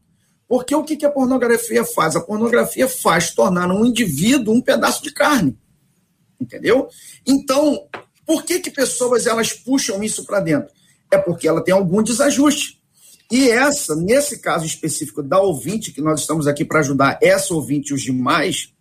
[0.47, 2.17] Porque o que, que a pornografia faz?
[2.17, 5.59] A pornografia faz tornar um indivíduo um pedaço de carne.
[6.41, 6.89] Entendeu?
[7.27, 7.87] Então,
[8.27, 10.71] por que, que pessoas elas puxam isso para dentro?
[11.11, 12.79] É porque ela tem algum desajuste.
[13.31, 17.91] E essa, nesse caso específico da ouvinte, que nós estamos aqui para ajudar essa ouvinte
[17.91, 18.73] e os demais,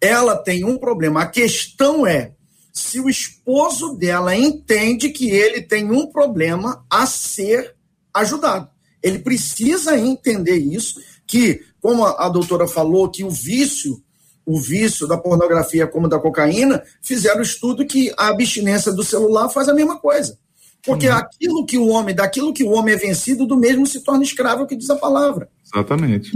[0.00, 1.22] ela tem um problema.
[1.22, 2.32] A questão é
[2.72, 7.74] se o esposo dela entende que ele tem um problema a ser
[8.12, 8.68] ajudado.
[9.02, 14.02] Ele precisa entender isso, que, como a, a doutora falou, que o vício,
[14.46, 19.68] o vício da pornografia como da cocaína, fizeram estudo que a abstinência do celular faz
[19.68, 20.38] a mesma coisa.
[20.84, 21.16] Porque uhum.
[21.16, 24.60] aquilo que o homem, daquilo que o homem é vencido, do mesmo se torna escravo,
[24.60, 25.48] é o que diz a palavra.
[25.64, 26.30] Exatamente.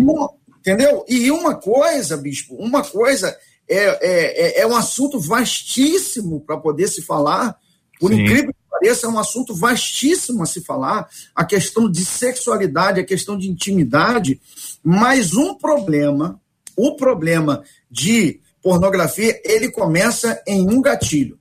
[0.58, 1.04] entendeu?
[1.08, 3.36] E uma coisa, bispo, uma coisa
[3.68, 7.56] é, é, é, é um assunto vastíssimo para poder se falar.
[8.00, 8.22] Por Sim.
[8.22, 11.08] incrível que pareça, é um assunto vastíssimo a se falar.
[11.34, 14.40] A questão de sexualidade, a questão de intimidade.
[14.82, 16.39] Mas um problema,
[16.86, 21.38] o problema de pornografia, ele começa em um gatilho.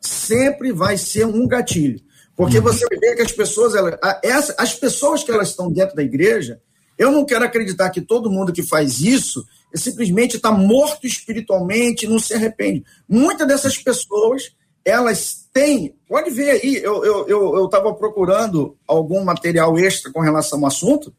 [0.00, 2.00] Sempre vai ser um gatilho.
[2.36, 2.64] Porque uhum.
[2.64, 6.60] você vê que as pessoas, elas, as pessoas que elas estão dentro da igreja,
[6.96, 12.18] eu não quero acreditar que todo mundo que faz isso simplesmente está morto espiritualmente, não
[12.18, 12.84] se arrepende.
[13.08, 15.94] Muitas dessas pessoas, elas têm.
[16.08, 20.66] Pode ver aí, eu estava eu, eu, eu procurando algum material extra com relação ao
[20.66, 21.14] assunto.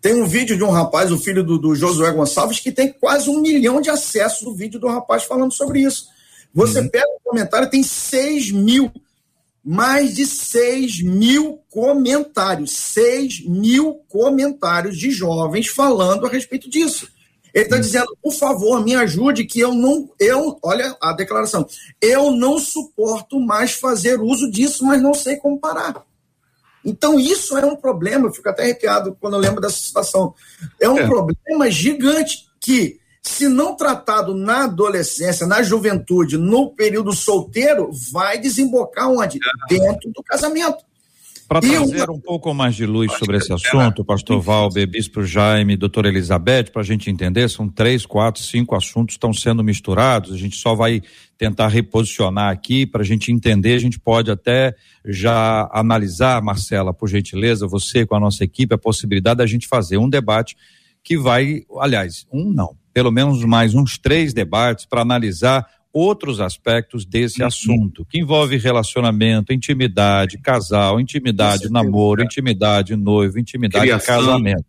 [0.00, 3.28] Tem um vídeo de um rapaz, o filho do, do Josué Gonçalves, que tem quase
[3.28, 6.06] um milhão de acessos do vídeo do rapaz falando sobre isso.
[6.54, 6.88] Você uhum.
[6.88, 8.92] pega o comentário, tem 6 mil,
[9.64, 17.08] mais de 6 mil comentários, 6 mil comentários de jovens falando a respeito disso.
[17.52, 21.66] Ele está dizendo, por favor, me ajude, que eu não, eu, olha a declaração,
[22.00, 26.04] eu não suporto mais fazer uso disso, mas não sei como parar.
[26.84, 30.34] Então, isso é um problema, eu fico até arrepiado quando eu lembro dessa situação.
[30.80, 31.06] É um é.
[31.06, 39.10] problema gigante que, se não tratado na adolescência, na juventude, no período solteiro, vai desembocar
[39.10, 39.38] onde?
[39.68, 40.87] Dentro do casamento.
[41.48, 46.08] Para trazer um pouco mais de luz sobre esse assunto, pastor Valber, bispo Jaime, doutora
[46.08, 50.36] Elizabeth, para a gente entender, são três, quatro, cinco assuntos que estão sendo misturados, a
[50.36, 51.00] gente só vai
[51.38, 52.84] tentar reposicionar aqui.
[52.84, 54.74] Para a gente entender, a gente pode até
[55.06, 59.96] já analisar, Marcela, por gentileza, você com a nossa equipe, a possibilidade da gente fazer
[59.96, 60.54] um debate
[61.02, 67.04] que vai, aliás, um não, pelo menos mais uns três debates para analisar outros aspectos
[67.04, 67.48] desse uhum.
[67.48, 74.18] assunto, que envolve relacionamento, intimidade, casal, intimidade, namoro, intimidade, noivo, intimidade, Criação.
[74.18, 74.64] casamento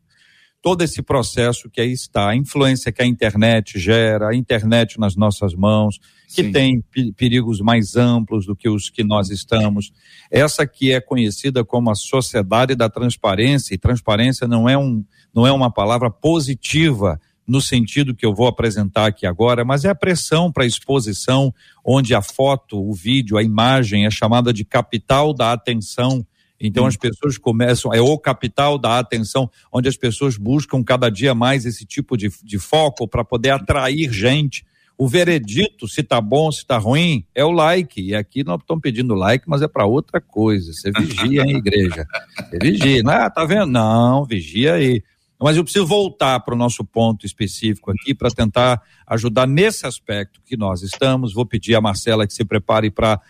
[0.62, 5.16] todo esse processo que aí está, a influência que a internet gera, a internet nas
[5.16, 6.52] nossas mãos, que Sim.
[6.52, 6.84] tem
[7.16, 9.92] perigos mais amplos do que os que nós estamos.
[10.30, 15.04] Essa que é conhecida como a sociedade da transparência, e transparência não é, um,
[15.34, 19.90] não é uma palavra positiva no sentido que eu vou apresentar aqui agora, mas é
[19.90, 25.34] a pressão para exposição, onde a foto, o vídeo, a imagem é chamada de capital
[25.34, 26.26] da atenção
[26.60, 31.34] então as pessoas começam, é o capital da atenção, onde as pessoas buscam cada dia
[31.34, 34.66] mais esse tipo de, de foco para poder atrair gente.
[34.98, 38.02] O veredito, se tá bom, se tá ruim, é o like.
[38.02, 40.74] E aqui não estão pedindo like, mas é para outra coisa.
[40.74, 42.06] Você vigia em igreja.
[42.38, 43.02] Você vigia.
[43.08, 43.68] Ah, tá vendo?
[43.68, 45.02] Não, vigia aí.
[45.42, 50.42] Mas eu preciso voltar para o nosso ponto específico aqui para tentar ajudar nesse aspecto
[50.46, 51.34] que nós estamos.
[51.34, 53.22] Vou pedir a Marcela que se prepare para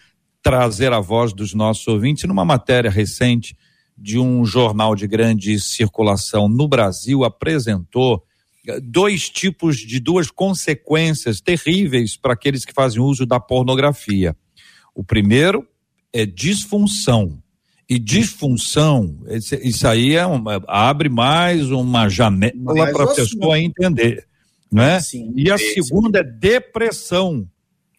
[0.42, 3.56] trazer a voz dos nossos ouvintes numa matéria recente
[3.96, 8.24] de um jornal de grande circulação no Brasil apresentou
[8.66, 14.36] eh, dois tipos de duas consequências terríveis para aqueles que fazem uso da pornografia.
[14.96, 15.68] O primeiro
[16.14, 17.42] é disfunção.
[17.90, 19.18] E disfunção,
[19.64, 24.28] isso aí é uma, abre mais uma janela para a pessoa entender.
[24.72, 25.00] Né?
[25.00, 27.48] Sim, e a segunda é depressão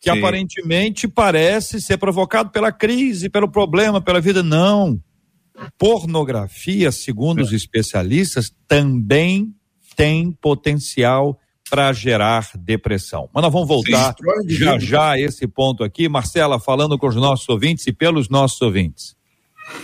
[0.00, 0.18] que Sim.
[0.18, 4.42] aparentemente parece ser provocado pela crise, pelo problema, pela vida.
[4.42, 4.98] Não.
[5.76, 9.52] Pornografia, segundo os especialistas, também
[9.94, 13.28] tem potencial para gerar depressão.
[13.32, 14.14] Mas nós vamos voltar
[14.46, 16.08] já já a esse ponto aqui.
[16.08, 19.14] Marcela, falando com os nossos ouvintes e pelos nossos ouvintes.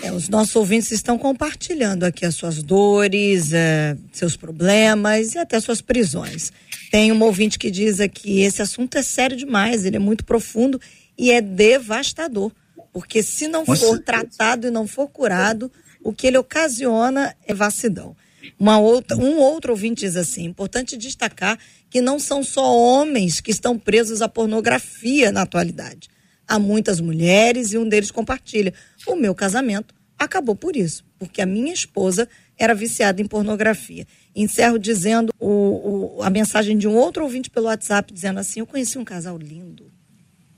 [0.03, 5.59] É, os nossos ouvintes estão compartilhando aqui as suas dores, é, seus problemas e até
[5.59, 6.53] suas prisões.
[6.91, 10.81] Tem um ouvinte que diz aqui: esse assunto é sério demais, ele é muito profundo
[11.19, 12.53] e é devastador.
[12.93, 15.71] Porque se não for tratado e não for curado,
[16.03, 18.17] o que ele ocasiona é vacilão.
[18.59, 21.59] Uma outra, um outro ouvinte diz assim: importante destacar
[21.91, 26.09] que não são só homens que estão presos à pornografia na atualidade.
[26.49, 28.73] Há muitas mulheres e um deles compartilha.
[29.07, 34.07] O meu casamento acabou por isso, porque a minha esposa era viciada em pornografia.
[34.35, 38.67] Encerro dizendo o, o, a mensagem de um outro ouvinte pelo WhatsApp, dizendo assim: Eu
[38.67, 39.93] conheci um casal lindo.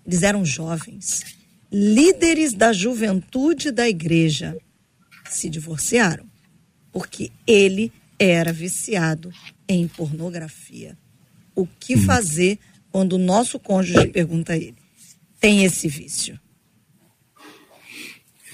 [0.07, 1.25] Eles eram jovens,
[1.71, 4.57] líderes da juventude da igreja.
[5.29, 6.25] Se divorciaram,
[6.91, 9.31] porque ele era viciado
[9.69, 10.97] em pornografia.
[11.55, 12.03] O que hum.
[12.05, 12.59] fazer
[12.91, 14.77] quando o nosso cônjuge pergunta a ele:
[15.39, 16.41] tem esse vício?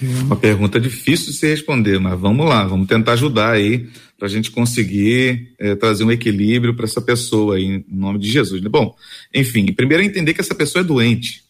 [0.01, 4.29] Uma pergunta difícil de se responder, mas vamos lá, vamos tentar ajudar aí para a
[4.29, 8.61] gente conseguir é, trazer um equilíbrio para essa pessoa aí, em nome de Jesus.
[8.61, 8.69] Né?
[8.69, 8.95] Bom,
[9.33, 11.43] enfim, primeiro é entender que essa pessoa é doente.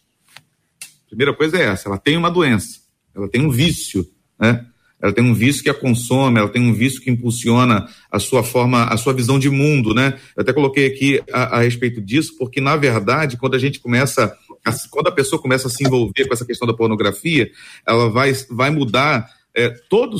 [1.08, 2.80] Primeira coisa é essa, ela tem uma doença,
[3.14, 4.06] ela tem um vício,
[4.38, 4.66] né?
[5.00, 8.42] Ela tem um vício que a consome, ela tem um vício que impulsiona a sua
[8.42, 10.18] forma, a sua visão de mundo, né?
[10.34, 14.34] Eu até coloquei aqui a, a respeito disso, porque na verdade, quando a gente começa
[14.90, 17.50] quando a pessoa começa a se envolver com essa questão da pornografia,
[17.86, 20.16] ela vai, vai mudar é, toda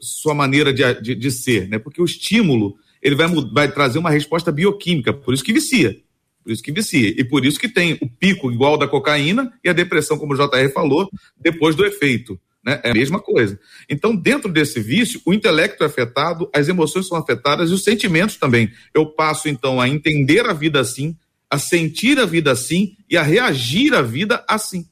[0.00, 1.78] sua maneira de, de, de, ser, né?
[1.78, 5.96] Porque o estímulo ele vai, vai trazer uma resposta bioquímica, por isso que vicia.
[6.42, 7.08] Por isso que vicia.
[7.08, 10.36] E por isso que tem o pico igual da cocaína e a depressão, como o
[10.36, 12.38] JR falou, depois do efeito.
[12.64, 12.80] Né?
[12.84, 13.58] É a mesma coisa.
[13.88, 18.36] Então, dentro desse vício, o intelecto é afetado, as emoções são afetadas e os sentimentos
[18.36, 18.70] também.
[18.92, 21.16] Eu passo, então, a entender a vida assim,
[21.50, 24.86] a sentir a vida assim e a reagir à vida assim.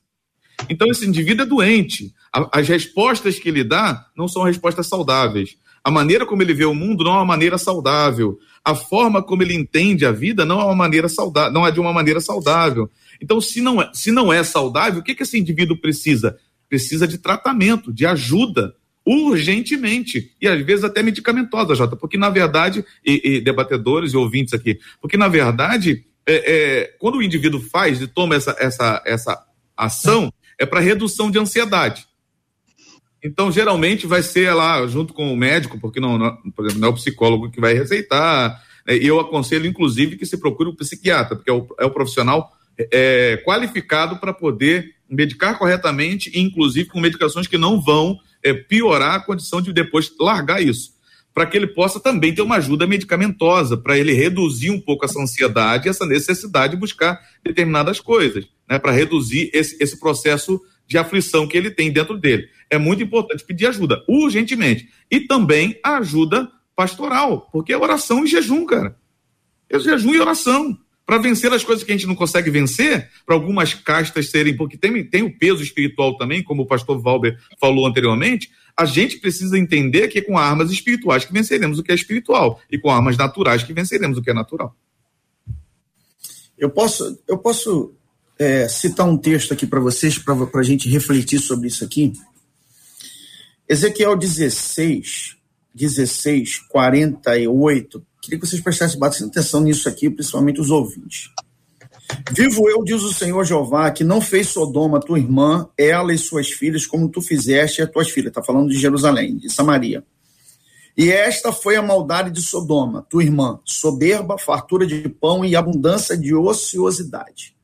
[0.68, 2.14] Então, esse indivíduo é doente.
[2.52, 5.56] As respostas que ele dá não são respostas saudáveis.
[5.82, 8.38] A maneira como ele vê o mundo não é uma maneira saudável.
[8.64, 11.80] A forma como ele entende a vida não é uma maneira saudável, não é de
[11.80, 12.90] uma maneira saudável.
[13.20, 16.38] Então, se não é, se não é saudável, o que, que esse indivíduo precisa?
[16.68, 18.74] Precisa de tratamento, de ajuda,
[19.06, 24.54] urgentemente, e às vezes até medicamentosa, Jota, porque na verdade, e, e debatedores e ouvintes
[24.54, 29.46] aqui, porque na verdade é, é, quando o indivíduo faz e toma essa, essa, essa
[29.76, 32.06] ação, é para redução de ansiedade.
[33.22, 36.88] Então, geralmente, vai ser lá junto com o médico, porque não, não, por exemplo, não
[36.88, 38.62] é o psicólogo que vai receitar.
[38.86, 42.52] É, eu aconselho, inclusive, que se procure um psiquiatra, porque é o, é o profissional
[42.78, 49.20] é, qualificado para poder medicar corretamente, inclusive com medicações que não vão é, piorar a
[49.20, 50.93] condição de depois largar isso
[51.34, 55.20] para que ele possa também ter uma ajuda medicamentosa, para ele reduzir um pouco essa
[55.20, 61.46] ansiedade, essa necessidade de buscar determinadas coisas, né, para reduzir esse, esse processo de aflição
[61.46, 62.48] que ele tem dentro dele.
[62.70, 64.88] É muito importante pedir ajuda, urgentemente.
[65.10, 68.96] E também a ajuda pastoral, porque é oração e jejum, cara.
[69.68, 70.78] É jejum e oração.
[71.06, 74.78] para vencer as coisas que a gente não consegue vencer, para algumas castas serem, porque
[74.78, 79.58] tem, tem o peso espiritual também, como o pastor Valber falou anteriormente, a gente precisa
[79.58, 83.16] entender que é com armas espirituais que venceremos o que é espiritual e com armas
[83.16, 84.74] naturais que venceremos o que é natural.
[86.58, 87.94] Eu posso, eu posso
[88.38, 92.12] é, citar um texto aqui para vocês, para a gente refletir sobre isso aqui.
[93.68, 95.36] Ezequiel 16,
[95.74, 98.06] 16, 48.
[98.20, 101.30] Queria que vocês prestassem bastante atenção nisso aqui, principalmente os ouvintes.
[102.32, 106.48] Vivo eu, diz o Senhor Jeová, que não fez Sodoma tua irmã, ela e suas
[106.48, 108.28] filhas, como tu fizeste a tuas filhas.
[108.28, 110.04] Está falando de Jerusalém, de Samaria.
[110.96, 116.16] E esta foi a maldade de Sodoma, tua irmã, soberba, fartura de pão e abundância
[116.16, 117.54] de ociosidade.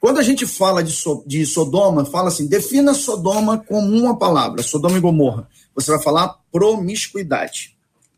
[0.00, 4.62] Quando a gente fala de, so, de Sodoma, fala assim, defina Sodoma como uma palavra,
[4.62, 5.48] Sodoma e Gomorra.
[5.74, 7.76] Você vai falar promiscuidade.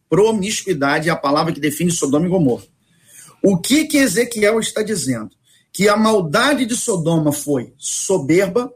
[0.08, 2.64] Promiscuidade é a palavra que define Sodoma e Gomorra.
[3.42, 5.30] O que que Ezequiel está dizendo?
[5.72, 8.72] Que a maldade de Sodoma foi soberba,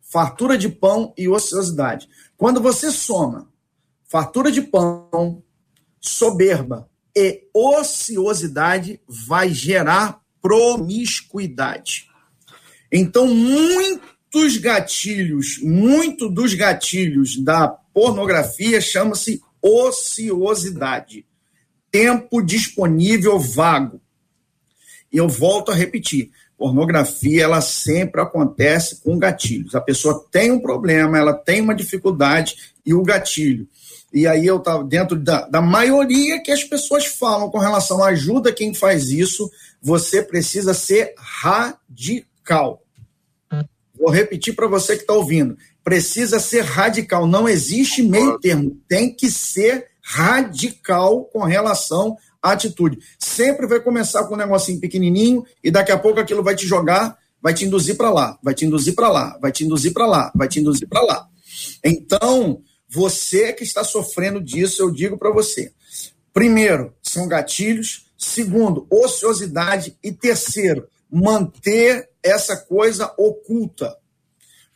[0.00, 2.08] fartura de pão e ociosidade.
[2.36, 3.48] Quando você soma
[4.08, 5.42] fartura de pão,
[6.00, 12.06] soberba e ociosidade, vai gerar promiscuidade.
[12.90, 21.26] Então, muitos gatilhos, muito dos gatilhos da pornografia chama-se ociosidade.
[21.90, 24.00] Tempo disponível vago.
[25.12, 29.74] E eu volto a repetir, pornografia ela sempre acontece com gatilhos.
[29.74, 33.68] A pessoa tem um problema, ela tem uma dificuldade e o gatilho.
[34.12, 38.08] E aí eu estava dentro da, da maioria que as pessoas falam com relação à
[38.08, 39.50] ajuda quem faz isso,
[39.80, 42.82] você precisa ser radical.
[43.98, 45.56] Vou repetir para você que está ouvindo.
[45.84, 47.26] Precisa ser radical.
[47.26, 48.80] Não existe meio termo.
[48.88, 52.16] Tem que ser radical com relação
[52.52, 52.98] atitude.
[53.18, 57.16] Sempre vai começar com um negocinho pequenininho e daqui a pouco aquilo vai te jogar,
[57.42, 60.32] vai te induzir para lá, vai te induzir para lá, vai te induzir para lá,
[60.34, 61.28] vai te induzir para lá.
[61.84, 65.72] Então, você que está sofrendo disso, eu digo para você.
[66.32, 68.06] Primeiro, são gatilhos.
[68.16, 69.96] Segundo, ociosidade.
[70.02, 73.96] E terceiro, manter essa coisa oculta.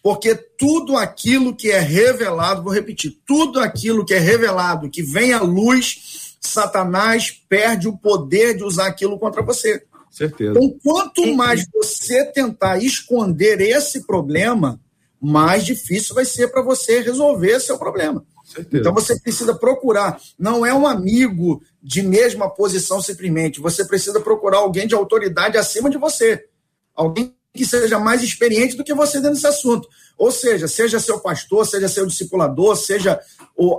[0.03, 5.33] Porque tudo aquilo que é revelado, vou repetir, tudo aquilo que é revelado, que vem
[5.33, 9.85] à luz, Satanás perde o poder de usar aquilo contra você.
[10.11, 10.51] Certeza.
[10.51, 14.79] Então, quanto mais você tentar esconder esse problema,
[15.21, 18.25] mais difícil vai ser para você resolver seu problema.
[18.45, 18.81] Certeza.
[18.81, 24.59] Então você precisa procurar, não é um amigo de mesma posição simplesmente, você precisa procurar
[24.59, 26.45] alguém de autoridade acima de você,
[26.95, 29.89] alguém que seja mais experiente do que você dentro desse assunto.
[30.19, 33.21] Ou seja, seja seu pastor, seja seu discipulador, seja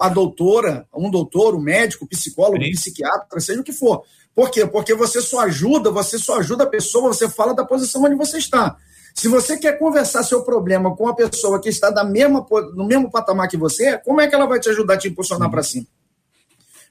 [0.02, 2.72] a doutora, um doutor, um médico, psicólogo, Sim.
[2.72, 4.04] psiquiatra, seja o que for.
[4.36, 4.66] Por quê?
[4.66, 8.38] Porque você só ajuda, você só ajuda a pessoa, você fala da posição onde você
[8.38, 8.76] está.
[9.14, 13.12] Se você quer conversar seu problema com uma pessoa que está da mesma, no mesmo
[13.12, 15.86] patamar que você, como é que ela vai te ajudar a te impulsionar para cima?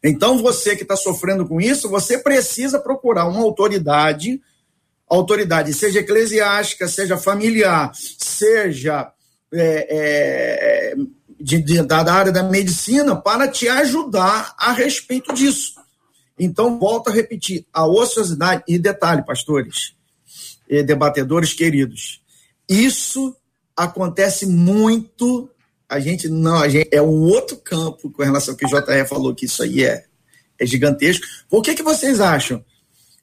[0.03, 4.41] Então, você que está sofrendo com isso, você precisa procurar uma autoridade,
[5.09, 9.13] autoridade, seja eclesiástica, seja familiar, seja
[9.53, 10.95] é, é,
[11.41, 15.75] de, de, da área da medicina, para te ajudar a respeito disso.
[16.39, 19.95] Então, volto a repetir: a ociosidade, e detalhe, pastores,
[20.69, 22.23] e debatedores queridos,
[22.69, 23.37] isso
[23.77, 25.49] acontece muito.
[25.89, 29.07] A gente não, a gente, é um outro campo com relação ao que o JR
[29.07, 30.05] falou, que isso aí é,
[30.59, 31.27] é gigantesco.
[31.51, 32.65] Por que, que vocês acham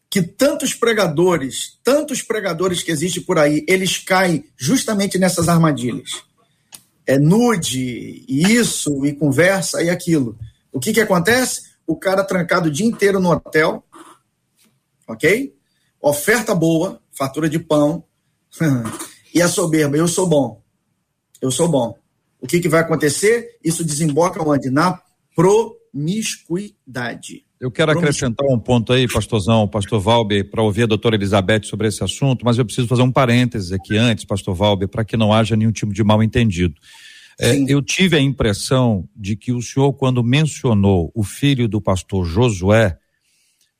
[0.09, 6.23] que tantos pregadores, tantos pregadores que existem por aí, eles caem justamente nessas armadilhas?
[7.05, 10.37] É nude, e isso, e conversa, e aquilo.
[10.71, 11.69] O que, que acontece?
[11.85, 13.83] O cara trancado o dia inteiro no hotel,
[15.07, 15.55] ok?
[16.01, 18.03] Oferta boa, fatura de pão,
[19.33, 20.61] e a soberba, eu sou bom,
[21.41, 21.97] eu sou bom.
[22.41, 23.57] O que, que vai acontecer?
[23.63, 24.69] Isso desemboca onde?
[24.69, 25.01] Na
[25.35, 27.45] promiscuidade.
[27.59, 31.89] Eu quero acrescentar um ponto aí, pastorzão, pastor Valber, para ouvir a doutora Elizabeth sobre
[31.89, 35.33] esse assunto, mas eu preciso fazer um parênteses aqui antes, pastor Valber, para que não
[35.33, 36.75] haja nenhum tipo de mal entendido.
[37.37, 42.25] É, eu tive a impressão de que o senhor, quando mencionou o filho do pastor
[42.25, 42.97] Josué,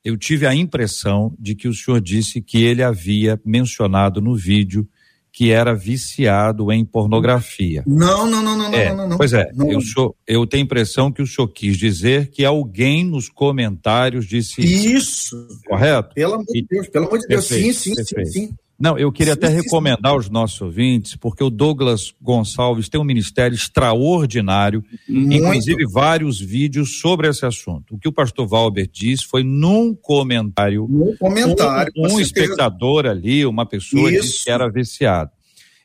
[0.04, 4.88] eu tive a impressão de que o senhor disse que ele havia mencionado no vídeo
[5.32, 7.84] que era viciado em pornografia.
[7.86, 9.18] Não, não, não, não, é, não, não, não.
[9.18, 9.72] Pois é, não.
[9.72, 14.26] Eu, sou, eu tenho a impressão que o senhor quis dizer que alguém nos comentários
[14.26, 15.48] disse isso.
[15.68, 16.14] Correto?
[16.16, 17.46] Pelo amor de Deus, pelo amor de Deus.
[17.46, 18.50] Sim, sim, sim, sim.
[18.80, 23.54] Não, eu queria até recomendar aos nossos ouvintes, porque o Douglas Gonçalves tem um ministério
[23.54, 25.34] extraordinário, Muito.
[25.34, 27.96] inclusive vários vídeos sobre esse assunto.
[27.96, 30.88] O que o pastor Valber disse foi num comentário.
[30.90, 31.92] Num comentário.
[31.98, 35.32] Um, um espectador ali, uma pessoa disse que era viciado.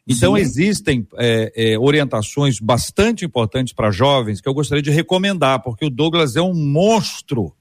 [0.06, 0.42] Então, Sim.
[0.42, 5.90] existem é, é, orientações bastante importantes para jovens que eu gostaria de recomendar, porque o
[5.90, 7.52] Douglas é um monstro.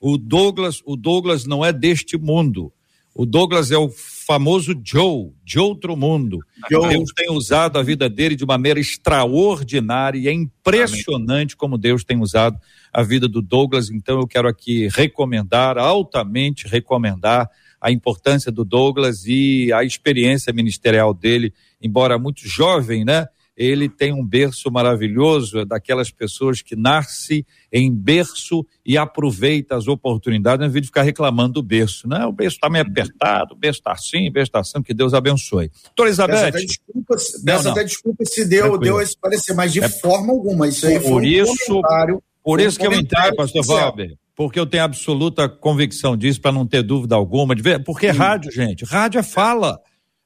[0.00, 2.72] O Douglas, o Douglas não é deste mundo.
[3.14, 6.38] O Douglas é o famoso Joe, de outro mundo.
[6.70, 6.88] Joe.
[6.88, 11.56] Deus tem usado a vida dele de maneira extraordinária e é impressionante Amém.
[11.58, 12.56] como Deus tem usado
[12.92, 13.90] a vida do Douglas.
[13.90, 17.50] Então eu quero aqui recomendar, altamente recomendar
[17.80, 21.52] a importância do Douglas e a experiência ministerial dele,
[21.82, 23.26] embora muito jovem, né?
[23.60, 29.86] Ele tem um berço maravilhoso, é daquelas pessoas que nasce em berço e aproveita as
[29.86, 32.08] oportunidades, ao invés de ficar reclamando do berço.
[32.08, 32.24] Né?
[32.24, 35.12] O berço está meio apertado, o berço está assim, o berço está assim, que Deus
[35.12, 35.70] abençoe.
[35.84, 36.32] Doutora Elizabeth.
[36.32, 37.14] Peço até desculpa,
[37.70, 40.66] até desculpa se deu, deu esse parecer, mas de é, forma alguma.
[40.66, 44.58] Isso aí por foi isso, um Por isso um que eu entrei, pastor Valber porque
[44.58, 47.54] eu tenho absoluta convicção disso, para não ter dúvida alguma.
[47.54, 48.18] De ver, porque Sim.
[48.18, 49.78] rádio, gente, rádio é fala.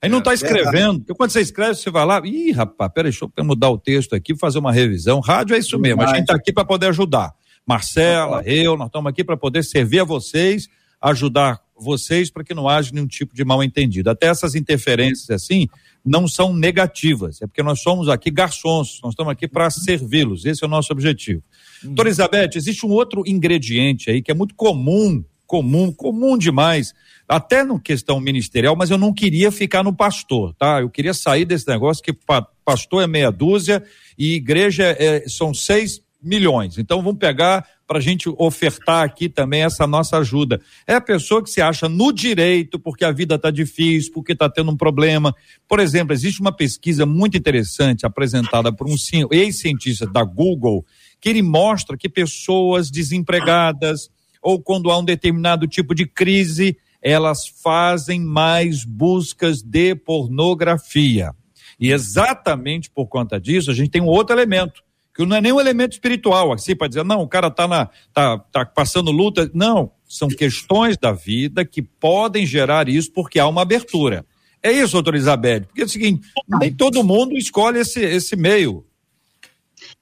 [0.05, 1.01] Aí não está é, escrevendo.
[1.01, 4.15] Porque quando você escreve, você vai lá, ih, rapaz, peraí, deixa eu mudar o texto
[4.15, 5.21] aqui, fazer uma revisão.
[5.21, 7.33] Rádio é isso mesmo, a gente está aqui para poder ajudar.
[7.67, 10.69] Marcela, eu, nós estamos aqui para poder servir a vocês,
[11.01, 14.11] ajudar vocês para que não haja nenhum tipo de mal entendido.
[14.11, 15.67] Até essas interferências assim
[16.05, 20.63] não são negativas, é porque nós somos aqui garçons, nós estamos aqui para servi-los, esse
[20.63, 21.43] é o nosso objetivo.
[21.83, 21.87] Hum.
[21.89, 26.95] Doutora Elizabeth, existe um outro ingrediente aí que é muito comum, comum, comum demais
[27.29, 30.81] até no questão ministerial, mas eu não queria ficar no pastor, tá?
[30.81, 33.83] Eu queria sair desse negócio que pa, pastor é meia dúzia
[34.19, 36.79] e igreja é, são seis milhões.
[36.79, 40.61] Então vamos pegar para a gente ofertar aqui também essa nossa ajuda.
[40.87, 44.49] É a pessoa que se acha no direito porque a vida está difícil, porque está
[44.49, 45.35] tendo um problema.
[45.69, 48.97] Por exemplo, existe uma pesquisa muito interessante apresentada por um
[49.31, 50.85] ex-cientista da Google
[51.21, 54.11] que ele mostra que pessoas desempregadas
[54.45, 61.33] ou quando há um determinado tipo de crise, elas fazem mais buscas de pornografia.
[61.81, 64.83] E exatamente por conta disso, a gente tem um outro elemento,
[65.15, 68.39] que não é nem um elemento espiritual, assim, para dizer, não, o cara está tá,
[68.39, 69.51] tá passando luta.
[69.55, 74.27] Não, são questões da vida que podem gerar isso porque há uma abertura.
[74.63, 76.27] É isso, doutora Isabelle, porque é o seguinte,
[76.61, 78.85] nem todo mundo escolhe esse, esse meio.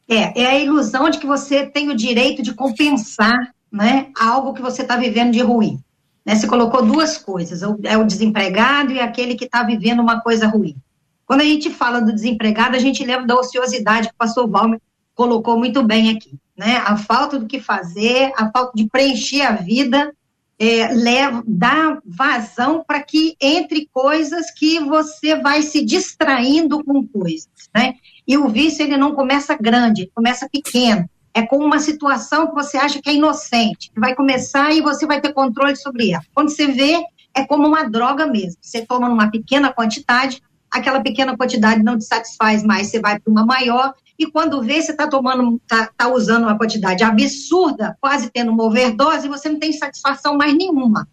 [0.09, 4.61] É, é a ilusão de que você tem o direito de compensar né, algo que
[4.61, 5.83] você está vivendo de ruim.
[6.25, 6.37] Né?
[6.37, 10.77] Você colocou duas coisas, é o desempregado e aquele que está vivendo uma coisa ruim.
[11.25, 14.81] Quando a gente fala do desempregado, a gente lembra da ociosidade que o pastor Valmer
[15.15, 16.39] colocou muito bem aqui.
[16.57, 16.77] Né?
[16.85, 20.15] A falta do que fazer, a falta de preencher a vida,
[20.59, 27.49] é, leva, dá vazão para que entre coisas que você vai se distraindo com coisas.
[27.75, 27.95] Né?
[28.29, 32.55] E o vício ele não começa grande, ele começa pequeno é com uma situação que
[32.55, 36.23] você acha que é inocente, que vai começar e você vai ter controle sobre ela.
[36.35, 37.03] Quando você vê,
[37.35, 38.59] é como uma droga mesmo.
[38.61, 43.31] Você toma numa pequena quantidade, aquela pequena quantidade não te satisfaz mais, você vai para
[43.31, 48.31] uma maior, e quando vê, você está tomando, está tá usando uma quantidade absurda, quase
[48.31, 51.09] tendo uma overdose, e você não tem satisfação mais nenhuma.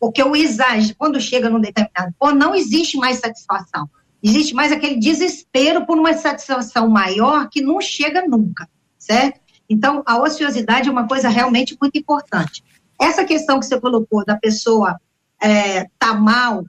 [0.00, 3.88] Porque o exagero, quando chega num determinado ponto, não existe mais satisfação.
[4.22, 9.40] Existe mais aquele desespero por uma satisfação maior que não chega nunca, certo?
[9.68, 12.64] Então, a ociosidade é uma coisa realmente muito importante.
[13.00, 14.98] Essa questão que você colocou da pessoa
[15.40, 16.64] é, tá mal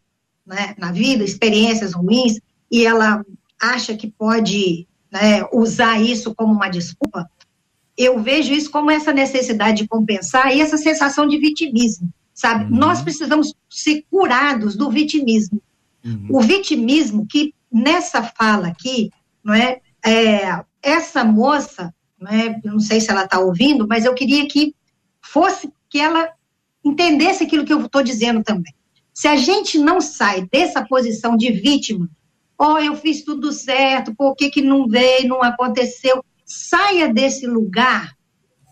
[0.45, 2.39] né, na vida, experiências ruins,
[2.72, 3.24] e ela
[3.60, 7.30] acha que pode né, usar isso como uma desculpa,
[7.97, 12.66] eu vejo isso como essa necessidade de compensar e essa sensação de vitimismo, sabe?
[12.66, 12.80] Uhum.
[12.80, 15.62] Nós precisamos ser curados do vitimismo.
[16.06, 16.28] Uhum.
[16.30, 19.12] O vitimismo que nessa fala aqui,
[19.43, 22.60] não é, é essa moça né?
[22.64, 24.76] Eu não sei se ela está ouvindo, mas eu queria que
[25.22, 26.30] fosse que ela
[26.84, 28.74] entendesse aquilo que eu estou dizendo também.
[29.14, 32.10] Se a gente não sai dessa posição de vítima,
[32.58, 36.24] ó, oh, eu fiz tudo certo, por que, que não veio, não aconteceu?
[36.46, 38.16] Saia desse lugar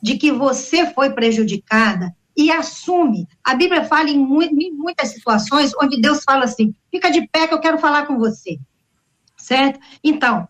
[0.01, 3.27] de que você foi prejudicada e assume.
[3.43, 7.47] A Bíblia fala em, mu em muitas situações onde Deus fala assim: fica de pé
[7.47, 8.59] que eu quero falar com você.
[9.35, 9.79] Certo?
[10.03, 10.47] Então,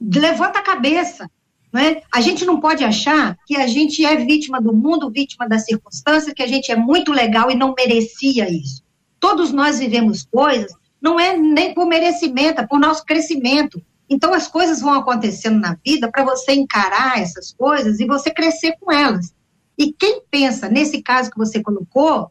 [0.00, 1.30] levanta a cabeça,
[1.78, 2.02] é?
[2.12, 6.34] A gente não pode achar que a gente é vítima do mundo, vítima das circunstâncias,
[6.34, 8.82] que a gente é muito legal e não merecia isso.
[9.18, 13.82] Todos nós vivemos coisas, não é nem por merecimento, é por nosso crescimento.
[14.08, 18.76] Então as coisas vão acontecendo na vida para você encarar essas coisas e você crescer
[18.80, 19.34] com elas.
[19.78, 22.30] E quem pensa, nesse caso que você colocou,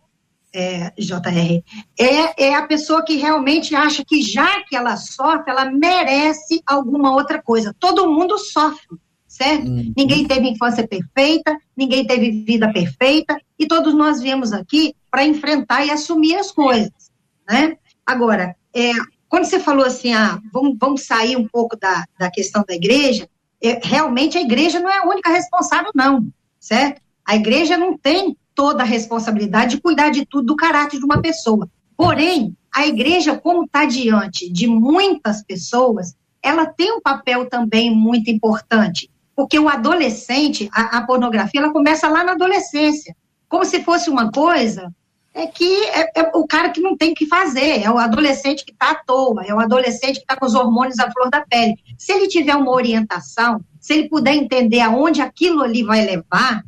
[0.53, 1.63] é, JR,
[1.99, 7.13] é, é a pessoa que realmente acha que já que ela sofre, ela merece alguma
[7.13, 7.75] outra coisa.
[7.77, 8.97] Todo mundo sofre,
[9.35, 9.67] certo?
[9.67, 9.93] Uhum.
[9.97, 15.85] Ninguém teve infância perfeita, ninguém teve vida perfeita, e todos nós viemos aqui para enfrentar
[15.85, 17.11] e assumir as coisas,
[17.47, 17.77] né?
[18.05, 18.91] Agora, é,
[19.27, 23.27] quando você falou assim, ah, vamos, vamos sair um pouco da, da questão da igreja,
[23.61, 26.25] é, realmente a igreja não é a única responsável, não,
[26.57, 27.01] certo?
[27.25, 31.21] A igreja não tem toda a responsabilidade de cuidar de tudo do caráter de uma
[31.21, 31.69] pessoa.
[31.97, 38.29] Porém, a igreja, como está diante de muitas pessoas, ela tem um papel também muito
[38.29, 43.15] importante, porque o adolescente, a, a pornografia, ela começa lá na adolescência,
[43.49, 44.93] como se fosse uma coisa
[45.35, 48.63] é que é, é, o cara que não tem o que fazer, é o adolescente
[48.63, 51.41] que está à toa, é o adolescente que está com os hormônios à flor da
[51.41, 51.75] pele.
[51.97, 56.63] Se ele tiver uma orientação, se ele puder entender aonde aquilo ali vai levar,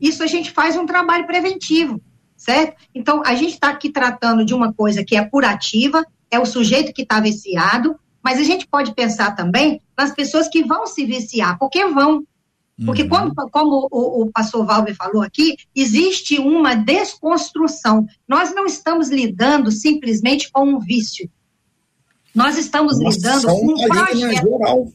[0.00, 2.00] isso a gente faz um trabalho preventivo,
[2.34, 2.76] certo?
[2.94, 6.94] Então, a gente está aqui tratando de uma coisa que é curativa, é o sujeito
[6.94, 11.58] que está viciado, mas a gente pode pensar também nas pessoas que vão se viciar,
[11.58, 12.24] porque vão.
[12.84, 13.08] Porque, uhum.
[13.08, 18.06] como, como o, o pastor Valber falou aqui, existe uma desconstrução.
[18.26, 21.28] Nós não estamos lidando simplesmente com um vício.
[22.32, 24.92] Nós estamos Nossa, lidando com um projeto.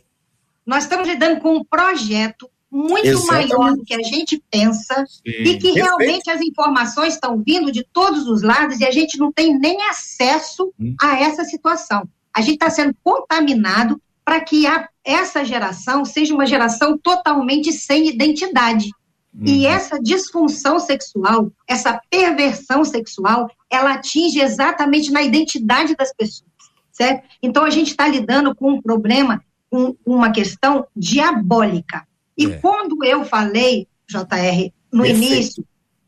[0.66, 3.50] Nós estamos lidando com um projeto muito Exatamente.
[3.50, 5.22] maior do que a gente pensa Sim.
[5.26, 9.32] e que realmente as informações estão vindo de todos os lados e a gente não
[9.32, 10.96] tem nem acesso hum.
[11.00, 12.08] a essa situação.
[12.36, 18.08] A gente está sendo contaminado para que a, essa geração seja uma geração totalmente sem
[18.08, 18.90] identidade.
[19.36, 19.44] Hum.
[19.46, 26.50] E essa disfunção sexual, essa perversão sexual, ela atinge exatamente na identidade das pessoas,
[26.92, 27.28] certo?
[27.42, 32.08] Então a gente está lidando com um problema, com uma questão diabólica.
[32.38, 32.58] E é.
[32.58, 35.34] quando eu falei, JR, no Perfeito.
[35.34, 35.66] início,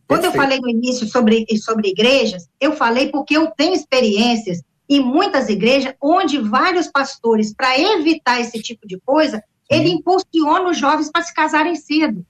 [0.07, 0.25] quando Perfeito.
[0.25, 5.49] eu falei no início sobre, sobre igrejas, eu falei porque eu tenho experiências em muitas
[5.49, 11.23] igrejas onde vários pastores, para evitar esse tipo de coisa, ele impulsiona os jovens para
[11.23, 12.25] se casarem cedo.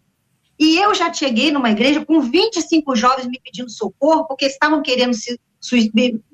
[0.58, 5.14] E eu já cheguei numa igreja com 25 jovens me pedindo socorro, porque estavam querendo
[5.14, 5.38] se,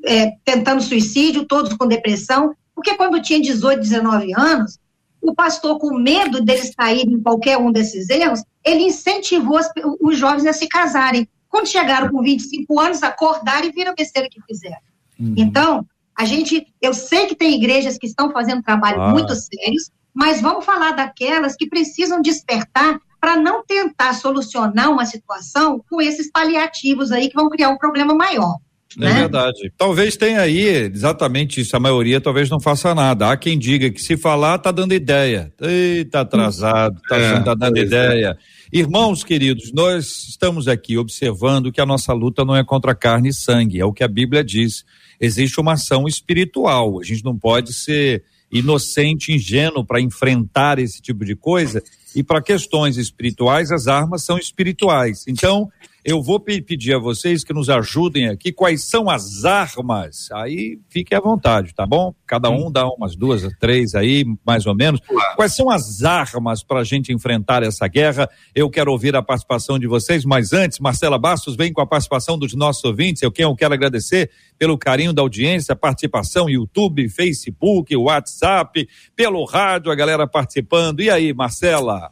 [0.05, 4.79] é, tentando suicídio, todos com depressão, porque quando tinha 18, 19 anos,
[5.21, 9.69] o pastor, com medo deles caírem em qualquer um desses erros, ele incentivou as,
[9.99, 11.27] os jovens a se casarem.
[11.47, 14.77] Quando chegaram com 25 anos, acordaram e viram a besteira que fizeram.
[15.19, 15.35] Uhum.
[15.37, 15.85] Então,
[16.21, 19.09] a gente, eu sei que tem igrejas que estão fazendo trabalho ah.
[19.09, 25.83] muito sérios, mas vamos falar daquelas que precisam despertar para não tentar solucionar uma situação
[25.89, 28.57] com esses paliativos aí que vão criar um problema maior.
[28.99, 29.13] É né?
[29.13, 29.71] verdade.
[29.75, 31.75] Talvez tenha aí exatamente isso.
[31.75, 33.31] A maioria talvez não faça nada.
[33.31, 35.51] Há quem diga que se falar, tá dando ideia.
[35.59, 37.81] Eita, atrasado, tá, é, tá dando é.
[37.81, 38.37] ideia.
[38.71, 43.33] Irmãos queridos, nós estamos aqui observando que a nossa luta não é contra carne e
[43.33, 44.85] sangue, é o que a Bíblia diz.
[45.21, 46.99] Existe uma ação espiritual.
[46.99, 51.81] A gente não pode ser inocente, ingênuo para enfrentar esse tipo de coisa.
[52.15, 55.23] E para questões espirituais, as armas são espirituais.
[55.27, 55.71] Então,
[56.03, 60.29] eu vou pedir a vocês que nos ajudem aqui quais são as armas.
[60.31, 62.13] Aí fique à vontade, tá bom?
[62.25, 64.99] Cada um dá umas duas, três aí, mais ou menos.
[65.35, 68.27] Quais são as armas para a gente enfrentar essa guerra?
[68.55, 72.37] Eu quero ouvir a participação de vocês, mas antes, Marcela Bastos vem com a participação
[72.37, 73.21] dos nossos ouvintes.
[73.21, 79.91] Eu, quem eu quero agradecer pelo carinho da audiência, participação YouTube, Facebook, WhatsApp, pelo rádio,
[79.91, 81.01] a galera participando.
[81.01, 82.11] E aí, Marcela?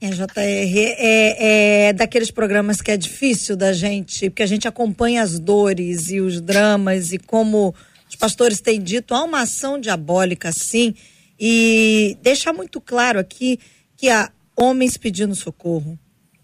[0.00, 5.22] É, JR, é, é daqueles programas que é difícil da gente, porque a gente acompanha
[5.22, 7.74] as dores e os dramas e como
[8.08, 10.94] os pastores têm dito, há uma ação diabólica sim,
[11.38, 13.58] e deixar muito claro aqui
[13.96, 15.98] que há homens pedindo socorro,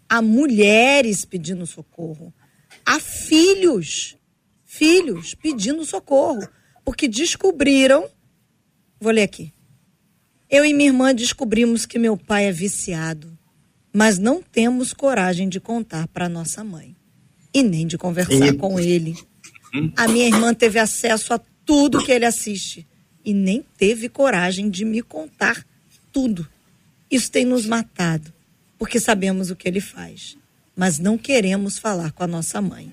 [0.08, 2.32] há mulheres pedindo socorro,
[2.86, 4.16] há filhos,
[4.64, 6.48] filhos pedindo socorro,
[6.84, 8.08] porque descobriram,
[8.98, 9.52] vou ler aqui,
[10.48, 13.38] eu e minha irmã descobrimos que meu pai é viciado
[13.92, 16.94] mas não temos coragem de contar para nossa mãe
[17.52, 18.52] e nem de conversar e...
[18.56, 19.16] com ele.
[19.96, 22.86] A minha irmã teve acesso a tudo que ele assiste
[23.24, 25.64] e nem teve coragem de me contar
[26.12, 26.48] tudo.
[27.10, 28.32] Isso tem nos matado,
[28.78, 30.36] porque sabemos o que ele faz,
[30.76, 32.92] mas não queremos falar com a nossa mãe.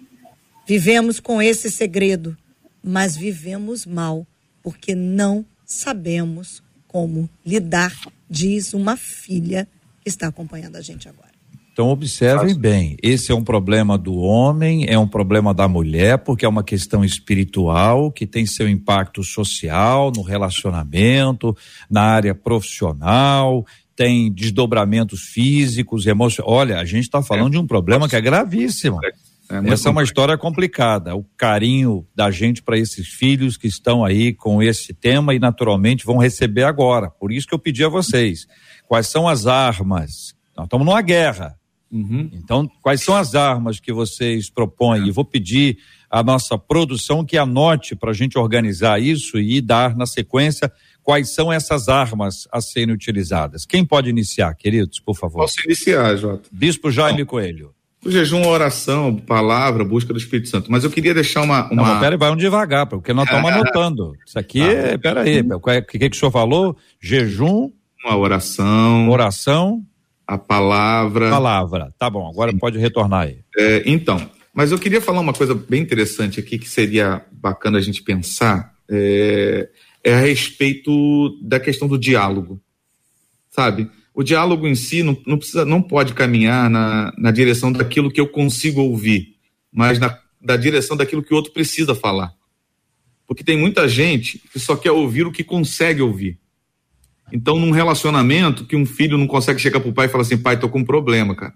[0.68, 2.38] Vivemos com esse segredo,
[2.84, 4.28] mas vivemos mal,
[4.62, 7.96] porque não sabemos como lidar,
[8.30, 9.68] diz uma filha
[10.08, 11.38] está acompanhando a gente agora.
[11.78, 16.44] Então observem bem, esse é um problema do homem, é um problema da mulher, porque
[16.44, 21.56] é uma questão espiritual que tem seu impacto social, no relacionamento,
[21.88, 23.64] na área profissional,
[23.96, 26.52] tem desdobramentos físicos, emocionais.
[26.52, 27.52] Olha, a gente está falando é.
[27.52, 29.00] de um problema que é gravíssimo.
[29.06, 29.27] É
[29.66, 31.16] Essa é uma história complicada.
[31.16, 36.06] O carinho da gente para esses filhos que estão aí com esse tema e naturalmente
[36.06, 37.10] vão receber agora.
[37.10, 38.46] Por isso que eu pedi a vocês:
[38.88, 40.36] quais são as armas?
[40.56, 41.58] Nós estamos numa guerra.
[41.90, 42.30] Uhum.
[42.34, 45.04] Então, quais são as armas que vocês propõem?
[45.04, 45.08] É.
[45.08, 45.78] E vou pedir
[46.10, 50.72] à nossa produção que anote para a gente organizar isso e dar na sequência
[51.02, 53.66] quais são essas armas a serem utilizadas.
[53.66, 55.44] Quem pode iniciar, queridos, por favor?
[55.44, 56.50] Posso iniciar, Jota.
[56.52, 57.74] Bispo Jaime Coelho.
[58.06, 60.72] O jejum, oração, palavra, busca do Espírito Santo.
[60.72, 61.72] Mas eu queria deixar uma.
[61.72, 61.94] uma...
[61.94, 64.14] Não, peraí, vai um devagar, porque nós estamos anotando.
[64.26, 66.78] Isso aqui, ah, é, peraí, o que, que, que o senhor falou?
[67.02, 67.72] Jejum.
[68.06, 69.10] Uma oração.
[69.10, 69.84] Oração.
[70.26, 71.30] A palavra.
[71.30, 71.94] Palavra.
[71.98, 72.58] Tá bom, agora Sim.
[72.58, 73.40] pode retornar aí.
[73.58, 77.82] É, então, mas eu queria falar uma coisa bem interessante aqui que seria bacana a
[77.82, 78.74] gente pensar.
[78.90, 79.70] É,
[80.04, 82.62] é a respeito da questão do diálogo,
[83.50, 83.90] sabe?
[84.18, 88.20] O diálogo em si não, não, precisa, não pode caminhar na, na direção daquilo que
[88.20, 89.36] eu consigo ouvir,
[89.72, 92.34] mas na, da direção daquilo que o outro precisa falar.
[93.28, 96.40] Porque tem muita gente que só quer ouvir o que consegue ouvir.
[97.32, 100.60] Então, num relacionamento que um filho não consegue chegar pro pai e falar assim, pai,
[100.60, 101.54] tô com um problema, cara.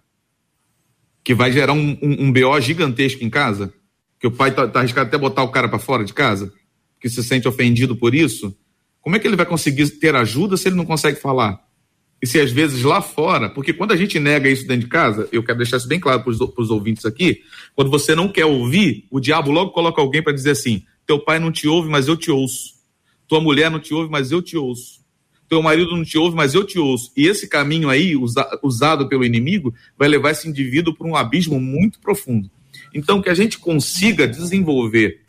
[1.24, 3.74] Que vai gerar um, um, um BO gigantesco em casa,
[4.20, 6.54] que o pai tá, tá arriscado até botar o cara para fora de casa
[7.00, 8.56] que se sente ofendido por isso,
[9.00, 11.71] como é que ele vai conseguir ter ajuda se ele não consegue falar?
[12.22, 15.28] E se às vezes lá fora, porque quando a gente nega isso dentro de casa,
[15.32, 17.42] eu quero deixar isso bem claro para os ouvintes aqui,
[17.76, 21.40] quando você não quer ouvir, o diabo logo coloca alguém para dizer assim: teu pai
[21.40, 22.76] não te ouve, mas eu te ouço.
[23.28, 25.02] Tua mulher não te ouve, mas eu te ouço.
[25.50, 27.12] Teu marido não te ouve, mas eu te ouço.
[27.18, 31.60] E esse caminho aí, usa, usado pelo inimigo, vai levar esse indivíduo para um abismo
[31.60, 32.50] muito profundo.
[32.94, 35.20] Então, que a gente consiga desenvolver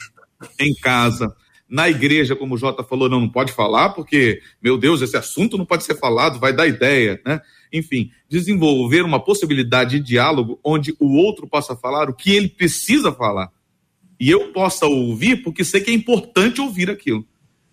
[0.61, 1.35] em casa,
[1.73, 5.57] na igreja, como o Jota falou, não, não pode falar, porque, meu Deus, esse assunto
[5.57, 7.41] não pode ser falado, vai dar ideia, né?
[7.73, 13.11] Enfim, desenvolver uma possibilidade de diálogo onde o outro possa falar o que ele precisa
[13.11, 13.51] falar.
[14.21, 17.27] E eu possa ouvir, porque sei que é importante ouvir aquilo.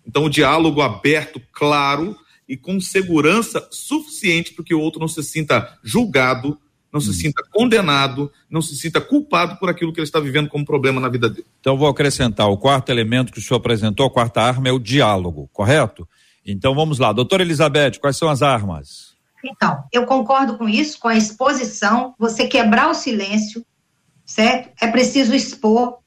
[0.06, 2.16] Então, o diálogo aberto, claro
[2.48, 6.58] e com segurança suficiente para que o outro não se sinta julgado,
[6.92, 10.64] não se sinta condenado, não se sinta culpado por aquilo que ele está vivendo como
[10.64, 11.46] problema na vida dele.
[11.60, 14.78] Então vou acrescentar o quarto elemento que o senhor apresentou, a quarta arma é o
[14.78, 16.08] diálogo, correto?
[16.44, 19.10] Então vamos lá, doutora Elizabeth, quais são as armas?
[19.44, 23.64] Então, eu concordo com isso, com a exposição, você quebrar o silêncio,
[24.24, 24.70] certo?
[24.80, 25.98] É preciso expor.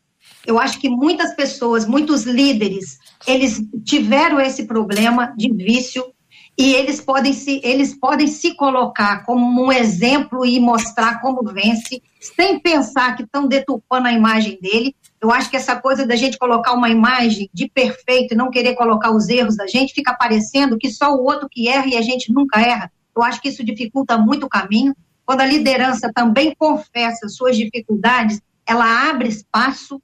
[0.46, 6.14] Eu acho que muitas pessoas, muitos líderes, eles tiveram esse problema de vício,
[6.58, 12.02] e eles podem se eles podem se colocar como um exemplo e mostrar como vence,
[12.20, 14.96] sem pensar que estão deturpando a imagem dele.
[15.20, 18.76] Eu acho que essa coisa da gente colocar uma imagem de perfeito e não querer
[18.76, 22.02] colocar os erros da gente, fica parecendo que só o outro que erra e a
[22.02, 22.92] gente nunca erra.
[23.16, 24.96] Eu acho que isso dificulta muito o caminho.
[25.26, 30.02] Quando a liderança também confessa suas dificuldades, ela abre espaço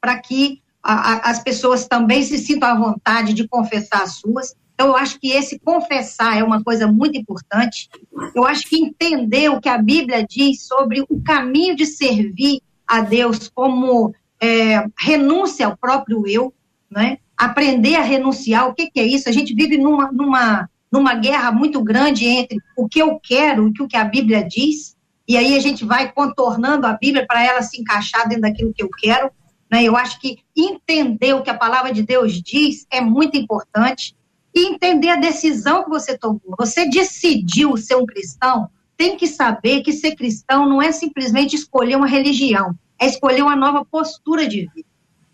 [0.00, 4.54] para que a, a, as pessoas também se sintam à vontade de confessar as suas.
[4.78, 7.88] Então, eu acho que esse confessar é uma coisa muito importante.
[8.32, 13.00] Eu acho que entender o que a Bíblia diz sobre o caminho de servir a
[13.00, 16.54] Deus como é, renúncia ao próprio eu,
[16.88, 17.18] né?
[17.36, 19.28] aprender a renunciar, o que, que é isso?
[19.28, 23.82] A gente vive numa, numa, numa guerra muito grande entre o que eu quero e
[23.82, 27.62] o que a Bíblia diz, e aí a gente vai contornando a Bíblia para ela
[27.62, 29.28] se encaixar dentro daquilo que eu quero.
[29.70, 29.82] Né?
[29.82, 34.16] Eu acho que entender o que a palavra de Deus diz é muito importante
[34.54, 36.40] e entender a decisão que você tomou.
[36.58, 41.96] Você decidiu ser um cristão, tem que saber que ser cristão não é simplesmente escolher
[41.96, 44.88] uma religião, é escolher uma nova postura de vida.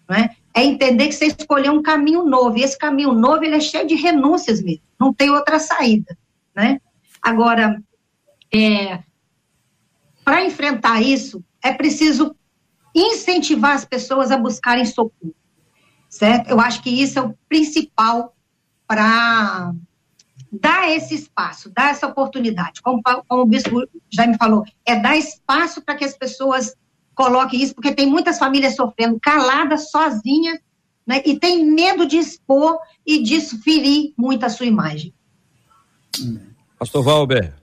[0.09, 0.37] Né?
[0.53, 3.87] É entender que você escolheu um caminho novo, e esse caminho novo ele é cheio
[3.87, 6.17] de renúncias mesmo, não tem outra saída.
[6.55, 6.81] Né?
[7.23, 7.83] Agora,
[8.53, 9.03] é,
[10.25, 12.37] para enfrentar isso, é preciso
[12.95, 15.35] incentivar as pessoas a buscarem socorro,
[16.09, 16.49] certo?
[16.49, 18.35] Eu acho que isso é o principal
[18.87, 19.73] para
[20.61, 22.81] dar esse espaço, dar essa oportunidade.
[22.83, 26.75] Como, como o bispo já me falou, é dar espaço para que as pessoas
[27.15, 30.59] coloquem isso, porque tem muitas famílias sofrendo caladas, sozinhas,
[31.07, 35.13] né, e tem medo de expor e disso ferir muito a sua imagem.
[36.79, 37.55] Pastor Valber.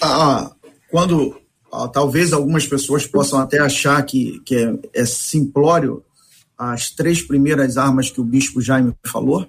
[0.00, 0.50] Ah,
[0.90, 1.40] quando
[1.72, 6.04] ah, talvez algumas pessoas possam até achar que, que é, é simplório
[6.56, 9.48] as três primeiras armas que o bispo Jaime falou,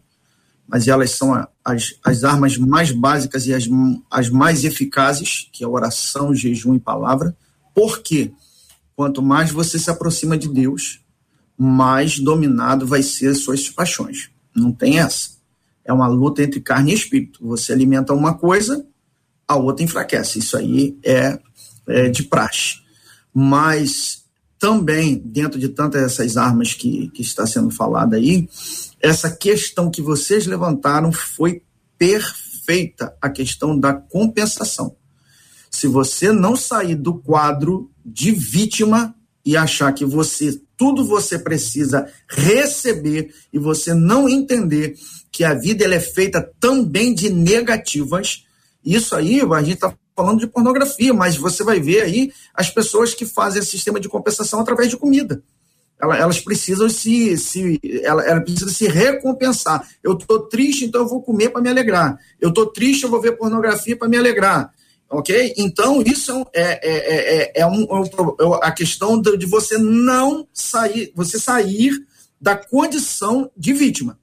[0.73, 3.65] mas elas são as, as armas mais básicas e as,
[4.09, 7.37] as mais eficazes, que é oração, jejum e palavra.
[7.75, 8.31] Porque
[8.95, 10.99] quanto mais você se aproxima de Deus,
[11.55, 14.31] mais dominado vai ser suas paixões.
[14.55, 15.29] Não tem essa.
[15.85, 17.47] É uma luta entre carne e espírito.
[17.47, 18.83] Você alimenta uma coisa,
[19.47, 20.39] a outra enfraquece.
[20.39, 21.39] Isso aí é,
[21.85, 22.77] é de praxe.
[23.31, 24.22] Mas
[24.63, 28.47] também, dentro de tantas essas armas que, que está sendo falada aí,
[29.01, 31.61] essa questão que vocês levantaram foi
[31.97, 34.95] perfeita, a questão da compensação.
[35.69, 39.13] Se você não sair do quadro de vítima
[39.45, 44.95] e achar que você tudo você precisa receber e você não entender
[45.29, 48.45] que a vida ela é feita também de negativas,
[48.83, 53.13] isso aí a gente está falando de pornografia, mas você vai ver aí as pessoas
[53.13, 55.43] que fazem esse sistema de compensação através de comida.
[55.99, 59.87] Elas precisam se, se ela, ela precisa se recompensar.
[60.03, 62.17] Eu estou triste, então eu vou comer para me alegrar.
[62.41, 64.73] Eu estou triste, eu vou ver pornografia para me alegrar.
[65.09, 65.53] Ok?
[65.57, 67.87] Então, isso é, é, é, é, é um,
[68.61, 71.93] a questão de você não sair, você sair
[72.41, 74.19] da condição de vítima.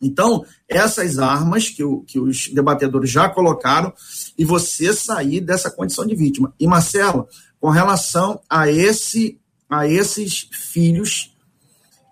[0.00, 3.92] Então, essas armas que, o, que os debatedores já colocaram
[4.38, 6.54] e você sair dessa condição de vítima.
[6.58, 7.26] E, Marcelo,
[7.60, 11.34] com relação a, esse, a esses filhos,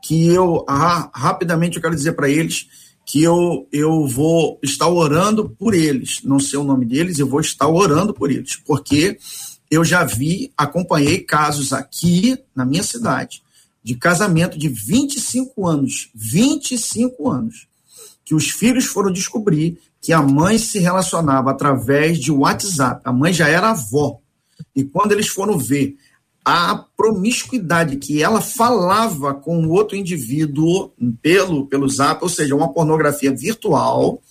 [0.03, 2.69] que eu ah, rapidamente eu quero dizer para eles
[3.05, 6.21] que eu, eu vou estar orando por eles.
[6.25, 9.19] Não sei o nome deles, eu vou estar orando por eles, porque
[9.71, 13.43] eu já vi, acompanhei casos aqui na minha cidade
[13.83, 17.69] de casamento de 25 anos, 25 anos,
[18.25, 23.01] que os filhos foram descobrir que a mãe se relacionava através de WhatsApp.
[23.03, 24.21] A mãe já era avó.
[24.73, 25.97] E quando eles foram ver
[26.45, 33.35] a promiscuidade que ela falava com outro indivíduo pelo, pelo zap, ou seja, uma pornografia
[33.35, 34.23] virtual,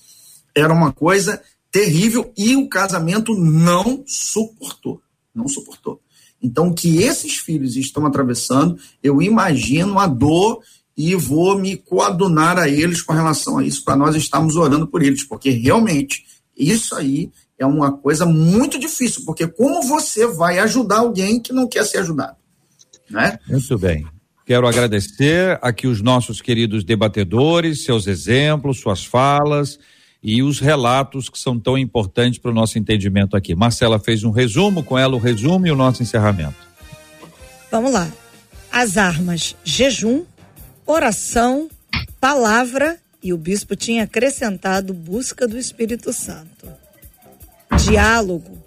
[0.55, 5.01] era uma coisa terrível e o casamento não suportou.
[5.35, 5.99] Não suportou.
[6.41, 10.61] Então, o que esses filhos estão atravessando, eu imagino a dor
[10.97, 15.03] e vou me coadunar a eles com relação a isso, para nós estarmos orando por
[15.03, 16.23] eles, porque realmente
[16.57, 17.29] isso aí
[17.59, 21.99] é uma coisa muito difícil, porque como você vai ajudar alguém que não quer ser
[21.99, 22.37] ajudado?
[23.09, 23.37] Né?
[23.47, 24.05] Muito bem.
[24.45, 29.79] Quero agradecer aqui os nossos queridos debatedores, seus exemplos, suas falas
[30.21, 33.55] e os relatos que são tão importantes para o nosso entendimento aqui.
[33.55, 36.55] Marcela fez um resumo, com ela o resumo e o nosso encerramento.
[37.71, 38.07] Vamos lá.
[38.71, 40.23] As armas: jejum,
[40.85, 41.69] oração,
[42.19, 46.71] palavra e o bispo tinha acrescentado busca do Espírito Santo.
[47.83, 48.63] Diálogo.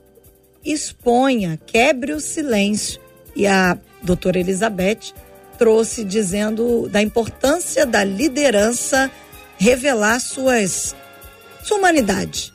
[0.64, 3.00] Exponha, quebre o silêncio.
[3.36, 5.12] E a doutora Elizabeth
[5.56, 9.10] trouxe dizendo da importância da liderança
[9.56, 10.94] revelar suas
[11.62, 12.52] sua humanidade.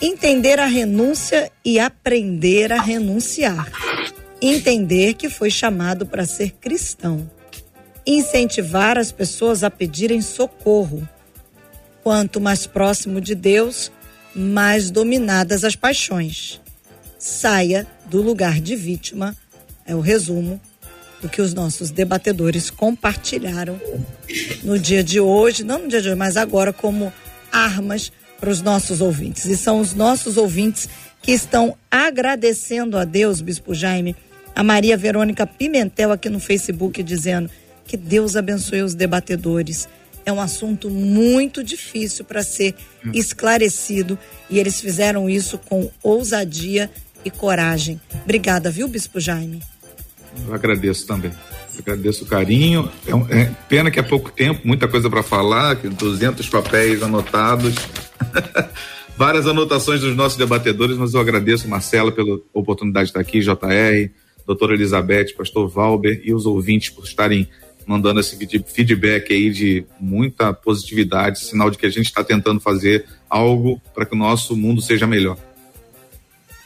[0.00, 3.70] Entender a renúncia e aprender a renunciar.
[4.40, 7.28] Entender que foi chamado para ser cristão
[8.16, 11.06] incentivar as pessoas a pedirem socorro.
[12.02, 13.92] Quanto mais próximo de Deus,
[14.34, 16.58] mais dominadas as paixões.
[17.18, 19.36] Saia do lugar de vítima,
[19.84, 20.58] é o resumo
[21.20, 23.78] do que os nossos debatedores compartilharam
[24.62, 27.12] no dia de hoje, não no dia de hoje, mas agora como
[27.52, 29.44] armas para os nossos ouvintes.
[29.44, 30.88] E são os nossos ouvintes
[31.20, 34.16] que estão agradecendo a Deus, Bispo Jaime,
[34.54, 37.50] a Maria Verônica Pimentel aqui no Facebook dizendo
[37.88, 39.88] que Deus abençoe os debatedores.
[40.24, 42.74] É um assunto muito difícil para ser
[43.14, 44.18] esclarecido
[44.50, 46.90] e eles fizeram isso com ousadia
[47.24, 47.98] e coragem.
[48.24, 49.62] Obrigada, viu, Bispo Jaime?
[50.46, 51.30] Eu agradeço também.
[51.30, 52.92] Eu agradeço o carinho.
[53.06, 57.74] É, é, pena que é pouco tempo, muita coisa para falar, 200 papéis anotados.
[59.16, 64.12] Várias anotações dos nossos debatedores, mas eu agradeço, Marcela, pela oportunidade de estar aqui, JR,
[64.46, 67.48] doutora Elizabeth, pastor Valber e os ouvintes por estarem
[67.88, 68.36] mandando esse
[68.66, 74.04] feedback aí de muita positividade, sinal de que a gente está tentando fazer algo para
[74.04, 75.38] que o nosso mundo seja melhor.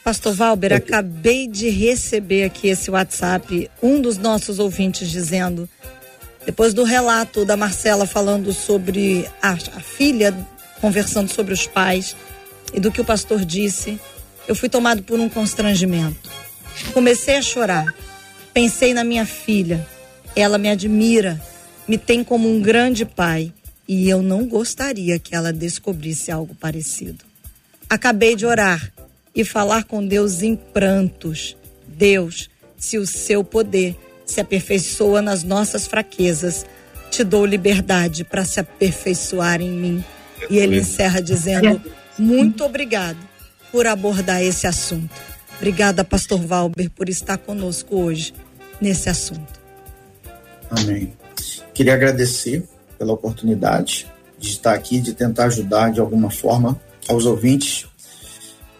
[0.03, 5.67] Pastor Valber, acabei de receber aqui esse WhatsApp, um dos nossos ouvintes dizendo,
[6.45, 10.35] depois do relato da Marcela falando sobre a, a filha,
[10.81, 12.17] conversando sobre os pais
[12.73, 13.97] e do que o pastor disse,
[14.45, 16.29] eu fui tomado por um constrangimento.
[16.93, 17.85] Comecei a chorar.
[18.53, 19.87] Pensei na minha filha,
[20.35, 21.41] ela me admira,
[21.87, 23.53] me tem como um grande pai
[23.87, 27.23] e eu não gostaria que ela descobrisse algo parecido.
[27.89, 28.91] Acabei de orar
[29.35, 31.55] e falar com Deus em prantos.
[31.87, 36.65] Deus, se o seu poder se aperfeiçoa nas nossas fraquezas,
[37.11, 40.03] te dou liberdade para se aperfeiçoar em mim.
[40.49, 41.81] E ele encerra dizendo:
[42.17, 43.19] Muito obrigado
[43.71, 45.13] por abordar esse assunto.
[45.57, 48.33] Obrigada, Pastor Valber, por estar conosco hoje
[48.81, 49.62] nesse assunto.
[50.75, 51.13] Amém.
[51.73, 52.63] Queria agradecer
[52.97, 57.85] pela oportunidade de estar aqui, de tentar ajudar de alguma forma aos ouvintes.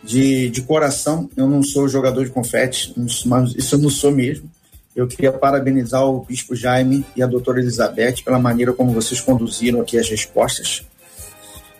[0.03, 2.93] De, de coração, eu não sou jogador de confete,
[3.25, 4.49] mas isso eu não sou mesmo.
[4.95, 9.79] Eu queria parabenizar o Bispo Jaime e a doutora Elizabeth pela maneira como vocês conduziram
[9.79, 10.83] aqui as respostas.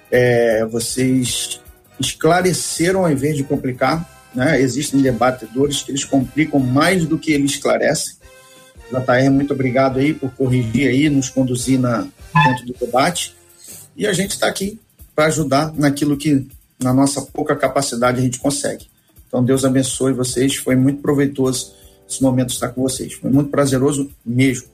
[0.10, 1.60] É, vocês
[2.00, 4.10] esclareceram ao invés de complicar.
[4.34, 4.62] Né?
[4.62, 8.16] Existem debatedores que eles complicam mais do que eles esclarecem.
[9.00, 12.08] JR, muito obrigado aí por corrigir aí, nos conduzir na,
[12.46, 13.36] dentro do debate.
[13.96, 14.80] E a gente está aqui
[15.16, 16.48] para ajudar naquilo que,
[16.82, 18.88] na nossa pouca capacidade, a gente consegue.
[19.28, 20.56] Então, Deus abençoe vocês.
[20.56, 21.74] Foi muito proveitoso
[22.08, 23.14] esse momento estar com vocês.
[23.14, 24.68] Foi muito prazeroso mesmo.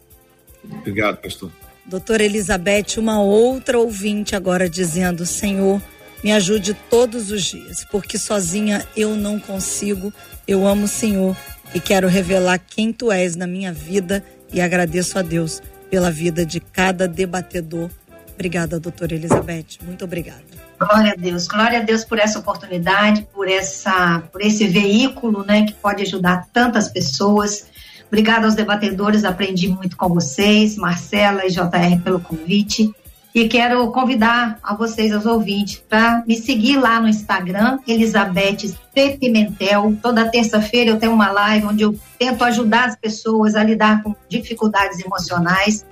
[0.63, 1.51] Obrigado, pastor.
[1.85, 5.81] Doutora Elizabeth, uma outra ouvinte agora dizendo: Senhor,
[6.23, 10.13] me ajude todos os dias, porque sozinha eu não consigo.
[10.47, 11.35] Eu amo o Senhor
[11.73, 16.45] e quero revelar quem tu és na minha vida e agradeço a Deus pela vida
[16.45, 17.89] de cada debatedor.
[18.33, 19.79] Obrigada, doutora Elizabeth.
[19.83, 20.43] Muito obrigada.
[20.79, 25.65] Glória a Deus, glória a Deus por essa oportunidade, por essa, por esse veículo, né,
[25.65, 27.67] que pode ajudar tantas pessoas.
[28.07, 32.89] Obrigada aos debatedores, aprendi muito com vocês, Marcela e JR pelo convite.
[33.33, 39.17] E quero convidar a vocês, aos ouvintes, para me seguir lá no Instagram, Elizabeth C.
[39.19, 39.95] Pimentel.
[40.01, 44.15] Toda terça-feira eu tenho uma live onde eu tento ajudar as pessoas a lidar com
[44.27, 45.85] dificuldades emocionais.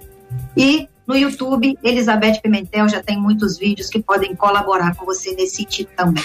[0.55, 5.57] E no YouTube, Elizabeth Pimentel já tem muitos vídeos que podem colaborar com você nesse
[5.57, 6.23] sentido também.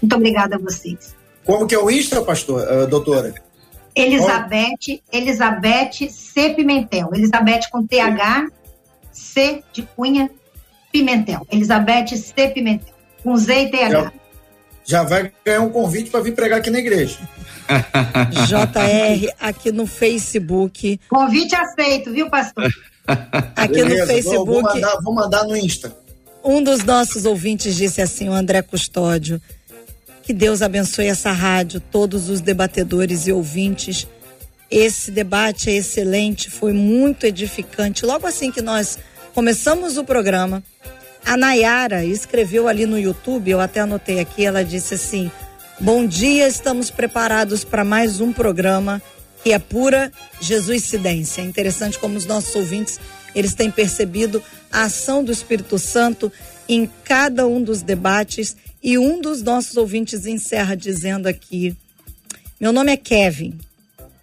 [0.00, 1.14] Muito obrigada a vocês.
[1.44, 3.34] Como que é o Insta, pastor, uh, doutora?
[3.94, 6.50] Elizabeth, Elizabeth C.
[6.54, 7.10] Pimentel.
[7.12, 8.48] Elizabeth com TH,
[9.12, 10.30] C de Cunha,
[10.92, 11.46] Pimentel.
[11.50, 12.48] Elizabeth C.
[12.48, 12.94] Pimentel.
[13.22, 13.90] Com Z e TH.
[13.90, 14.12] Já,
[14.84, 17.18] já vai ganhar um convite para vir pregar aqui na igreja.
[18.48, 21.00] JR, aqui no Facebook.
[21.08, 22.70] Convite aceito, viu, pastor?
[23.56, 24.46] Aqui Beleza, no Facebook.
[24.46, 25.96] Vou, vou, mandar, vou mandar no Insta.
[26.44, 29.40] Um dos nossos ouvintes disse assim, o André Custódio,
[30.22, 34.06] que Deus abençoe essa rádio, todos os debatedores e ouvintes.
[34.70, 38.04] Esse debate é excelente, foi muito edificante.
[38.04, 38.98] Logo assim que nós
[39.38, 40.64] começamos o programa,
[41.24, 45.30] a Nayara escreveu ali no YouTube, eu até anotei aqui, ela disse assim:
[45.78, 49.00] Bom dia, estamos preparados para mais um programa
[49.44, 50.10] que é pura
[50.40, 51.40] Jesuscidência.
[51.40, 52.98] É interessante como os nossos ouvintes,
[53.32, 56.32] eles têm percebido a ação do Espírito Santo
[56.68, 61.76] em cada um dos debates e um dos nossos ouvintes encerra dizendo aqui:
[62.58, 63.56] Meu nome é Kevin.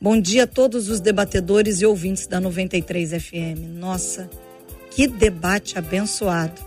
[0.01, 3.77] Bom dia a todos os debatedores e ouvintes da 93 FM.
[3.79, 4.29] Nossa,
[4.95, 6.61] que debate abençoado.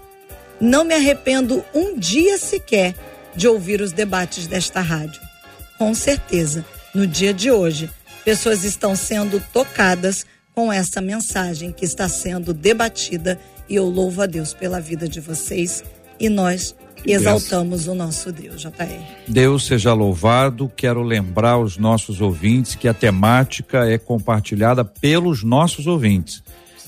[0.61, 2.95] Não me arrependo um dia sequer
[3.35, 5.21] de ouvir os debates desta rádio.
[5.79, 6.65] Com certeza,
[6.95, 7.89] no dia de hoje,
[8.25, 14.27] pessoas estão sendo tocadas com essa mensagem que está sendo debatida e eu louvo a
[14.27, 15.83] Deus pela vida de vocês
[16.21, 16.75] e nós
[17.07, 17.95] exaltamos Deus.
[17.95, 19.01] o nosso Deus, JR.
[19.27, 20.71] Deus seja louvado.
[20.77, 26.43] Quero lembrar aos nossos ouvintes que a temática é compartilhada pelos nossos ouvintes.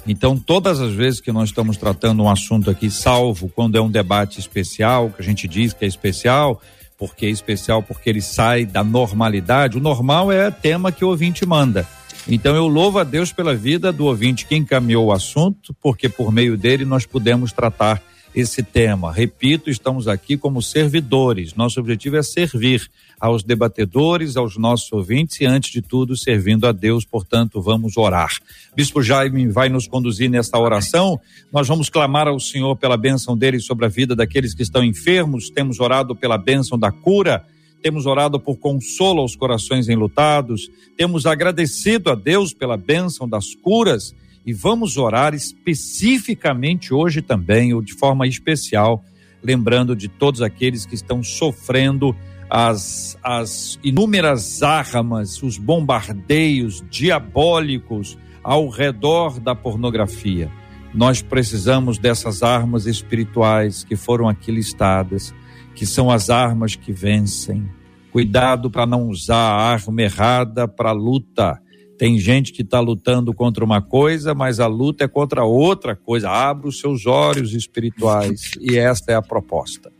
[0.07, 3.90] Então, todas as vezes que nós estamos tratando um assunto aqui, salvo quando é um
[3.90, 6.61] debate especial, que a gente diz que é especial,
[6.98, 9.78] porque é especial porque ele sai da normalidade.
[9.78, 11.86] O normal é tema que o ouvinte manda.
[12.28, 16.30] Então eu louvo a Deus pela vida do ouvinte que encaminhou o assunto, porque por
[16.30, 18.03] meio dele nós pudemos tratar
[18.34, 19.12] esse tema.
[19.12, 21.54] Repito, estamos aqui como servidores.
[21.54, 26.72] Nosso objetivo é servir aos debatedores, aos nossos ouvintes e, antes de tudo, servindo a
[26.72, 27.04] Deus.
[27.04, 28.30] Portanto, vamos orar.
[28.74, 31.20] Bispo Jaime vai nos conduzir nesta oração.
[31.52, 35.50] Nós vamos clamar ao Senhor pela bênção dele sobre a vida daqueles que estão enfermos.
[35.50, 37.44] Temos orado pela bênção da cura.
[37.82, 40.70] Temos orado por consolo aos corações enlutados.
[40.96, 44.14] Temos agradecido a Deus pela bênção das curas
[44.45, 49.05] e vamos orar especificamente hoje também, ou de forma especial,
[49.43, 52.14] lembrando de todos aqueles que estão sofrendo
[52.49, 60.51] as, as inúmeras armas, os bombardeios diabólicos ao redor da pornografia.
[60.93, 65.32] Nós precisamos dessas armas espirituais que foram aqui listadas,
[65.74, 67.70] que são as armas que vencem.
[68.11, 71.61] Cuidado para não usar a arma errada para luta
[72.01, 76.30] tem gente que está lutando contra uma coisa, mas a luta é contra outra coisa.
[76.30, 79.92] Abra os seus olhos espirituais e esta é a proposta.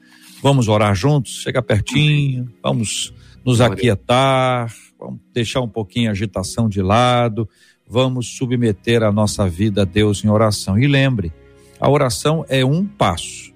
[0.43, 1.43] Vamos orar juntos?
[1.43, 3.13] Chega pertinho, vamos
[3.45, 7.47] nos aquietar, vamos deixar um pouquinho a agitação de lado,
[7.87, 10.79] vamos submeter a nossa vida a Deus em oração.
[10.79, 11.31] E lembre,
[11.79, 13.53] a oração é um passo,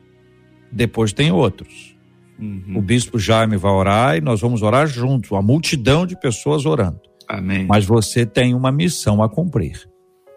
[0.70, 1.96] depois tem outros.
[2.38, 2.76] Uhum.
[2.76, 7.13] O bispo Jaime vai orar e nós vamos orar juntos, uma multidão de pessoas orando.
[7.28, 7.66] Amém.
[7.66, 9.88] Mas você tem uma missão a cumprir.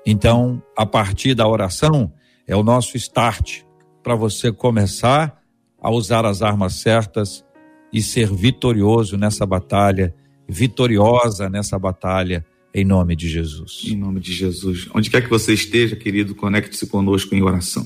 [0.05, 2.11] Então, a partir da oração,
[2.47, 3.61] é o nosso start
[4.01, 5.41] para você começar
[5.81, 7.43] a usar as armas certas
[7.91, 10.15] e ser vitorioso nessa batalha,
[10.47, 13.81] vitoriosa nessa batalha, Em nome de Jesus.
[13.87, 14.87] Em nome de Jesus.
[14.93, 17.85] Onde quer que você esteja, querido, conecte-se conosco em oração.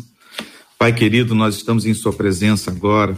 [0.78, 3.16] Pai querido, nós estamos em Sua presença agora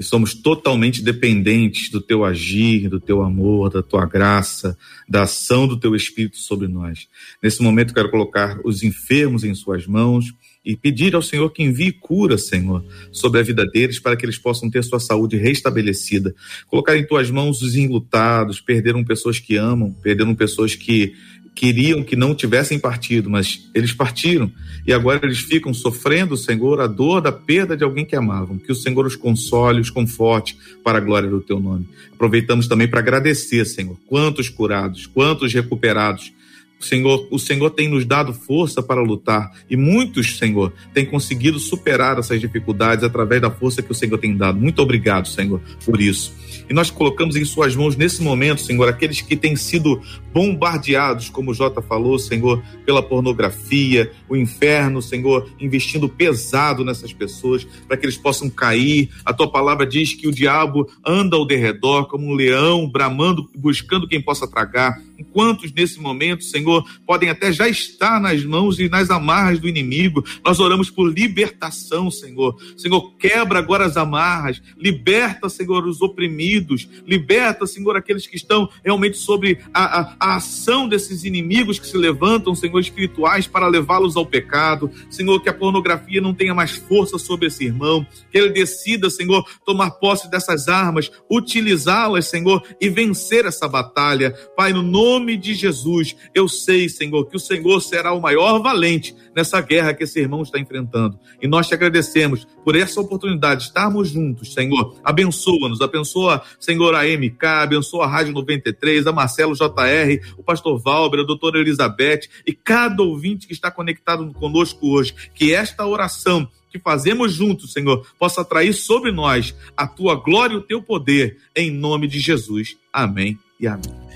[0.00, 4.74] e somos totalmente dependentes do Teu agir, do Teu amor, da Tua graça,
[5.06, 7.06] da ação do Teu Espírito sobre nós.
[7.42, 10.32] Nesse momento, quero colocar os enfermos em Suas mãos
[10.64, 12.82] e pedir ao Senhor que envie cura, Senhor,
[13.12, 16.34] sobre a vida deles para que eles possam ter sua saúde restabelecida.
[16.66, 21.14] Colocar em tuas mãos os enlutados, perderam pessoas que amam, perderam pessoas que
[21.54, 24.50] queriam que não tivessem partido, mas eles partiram
[24.86, 28.58] e agora eles ficam sofrendo, Senhor, a dor da perda de alguém que amavam.
[28.58, 31.86] Que o Senhor os console, os conforte para a glória do teu nome.
[32.12, 36.32] Aproveitamos também para agradecer, Senhor, quantos curados, quantos recuperados
[36.80, 42.18] Senhor, o Senhor tem nos dado força para lutar e muitos, Senhor, têm conseguido superar
[42.18, 44.58] essas dificuldades através da força que o Senhor tem dado.
[44.58, 46.32] Muito obrigado, Senhor, por isso.
[46.68, 50.00] E nós colocamos em Suas mãos nesse momento, Senhor, aqueles que têm sido
[50.32, 57.64] bombardeados, como o Jota falou, Senhor, pela pornografia, o inferno, Senhor, investindo pesado nessas pessoas
[57.86, 59.10] para que eles possam cair.
[59.24, 64.08] A tua palavra diz que o diabo anda ao derredor como um leão, bramando, buscando
[64.08, 65.00] quem possa tragar.
[65.18, 70.24] Enquanto nesse momento, Senhor, podem até já estar nas mãos e nas amarras do inimigo,
[70.42, 72.56] nós oramos por libertação, Senhor.
[72.76, 79.18] Senhor, quebra agora as amarras, liberta, Senhor, os oprimidos, liberta, Senhor, aqueles que estão realmente
[79.18, 84.26] sobre a, a, a ação desses inimigos que se levantam, Senhor, espirituais para levá-los ao
[84.26, 84.90] pecado.
[85.08, 89.42] Senhor, que a pornografia não tenha mais força sobre esse irmão, que ele decida, Senhor,
[89.64, 94.34] tomar posse dessas armas, utilizá-las, Senhor, e vencer essa batalha.
[94.54, 99.16] Pai, no nome de Jesus, eu sei, Senhor, que o Senhor será o maior valente
[99.34, 101.18] nessa guerra que esse irmão está enfrentando.
[101.40, 104.96] E nós te agradecemos por essa oportunidade de estarmos juntos, Senhor.
[105.02, 111.20] Abençoa-nos, abençoa, Senhor, a MK, abençoa a Rádio 93, a Marcelo JR, o pastor Valber,
[111.20, 115.14] a doutora Elizabeth e cada ouvinte que está conectado conosco hoje.
[115.34, 120.58] Que esta oração que fazemos juntos, Senhor, possa atrair sobre nós a tua glória e
[120.58, 122.76] o teu poder, em nome de Jesus.
[122.92, 124.10] Amém e amém.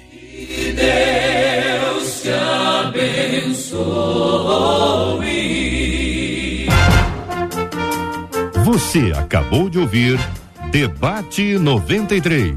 [0.75, 3.75] Deus te abençoe.
[8.65, 10.19] Você acabou de ouvir
[10.71, 12.55] Debate 93.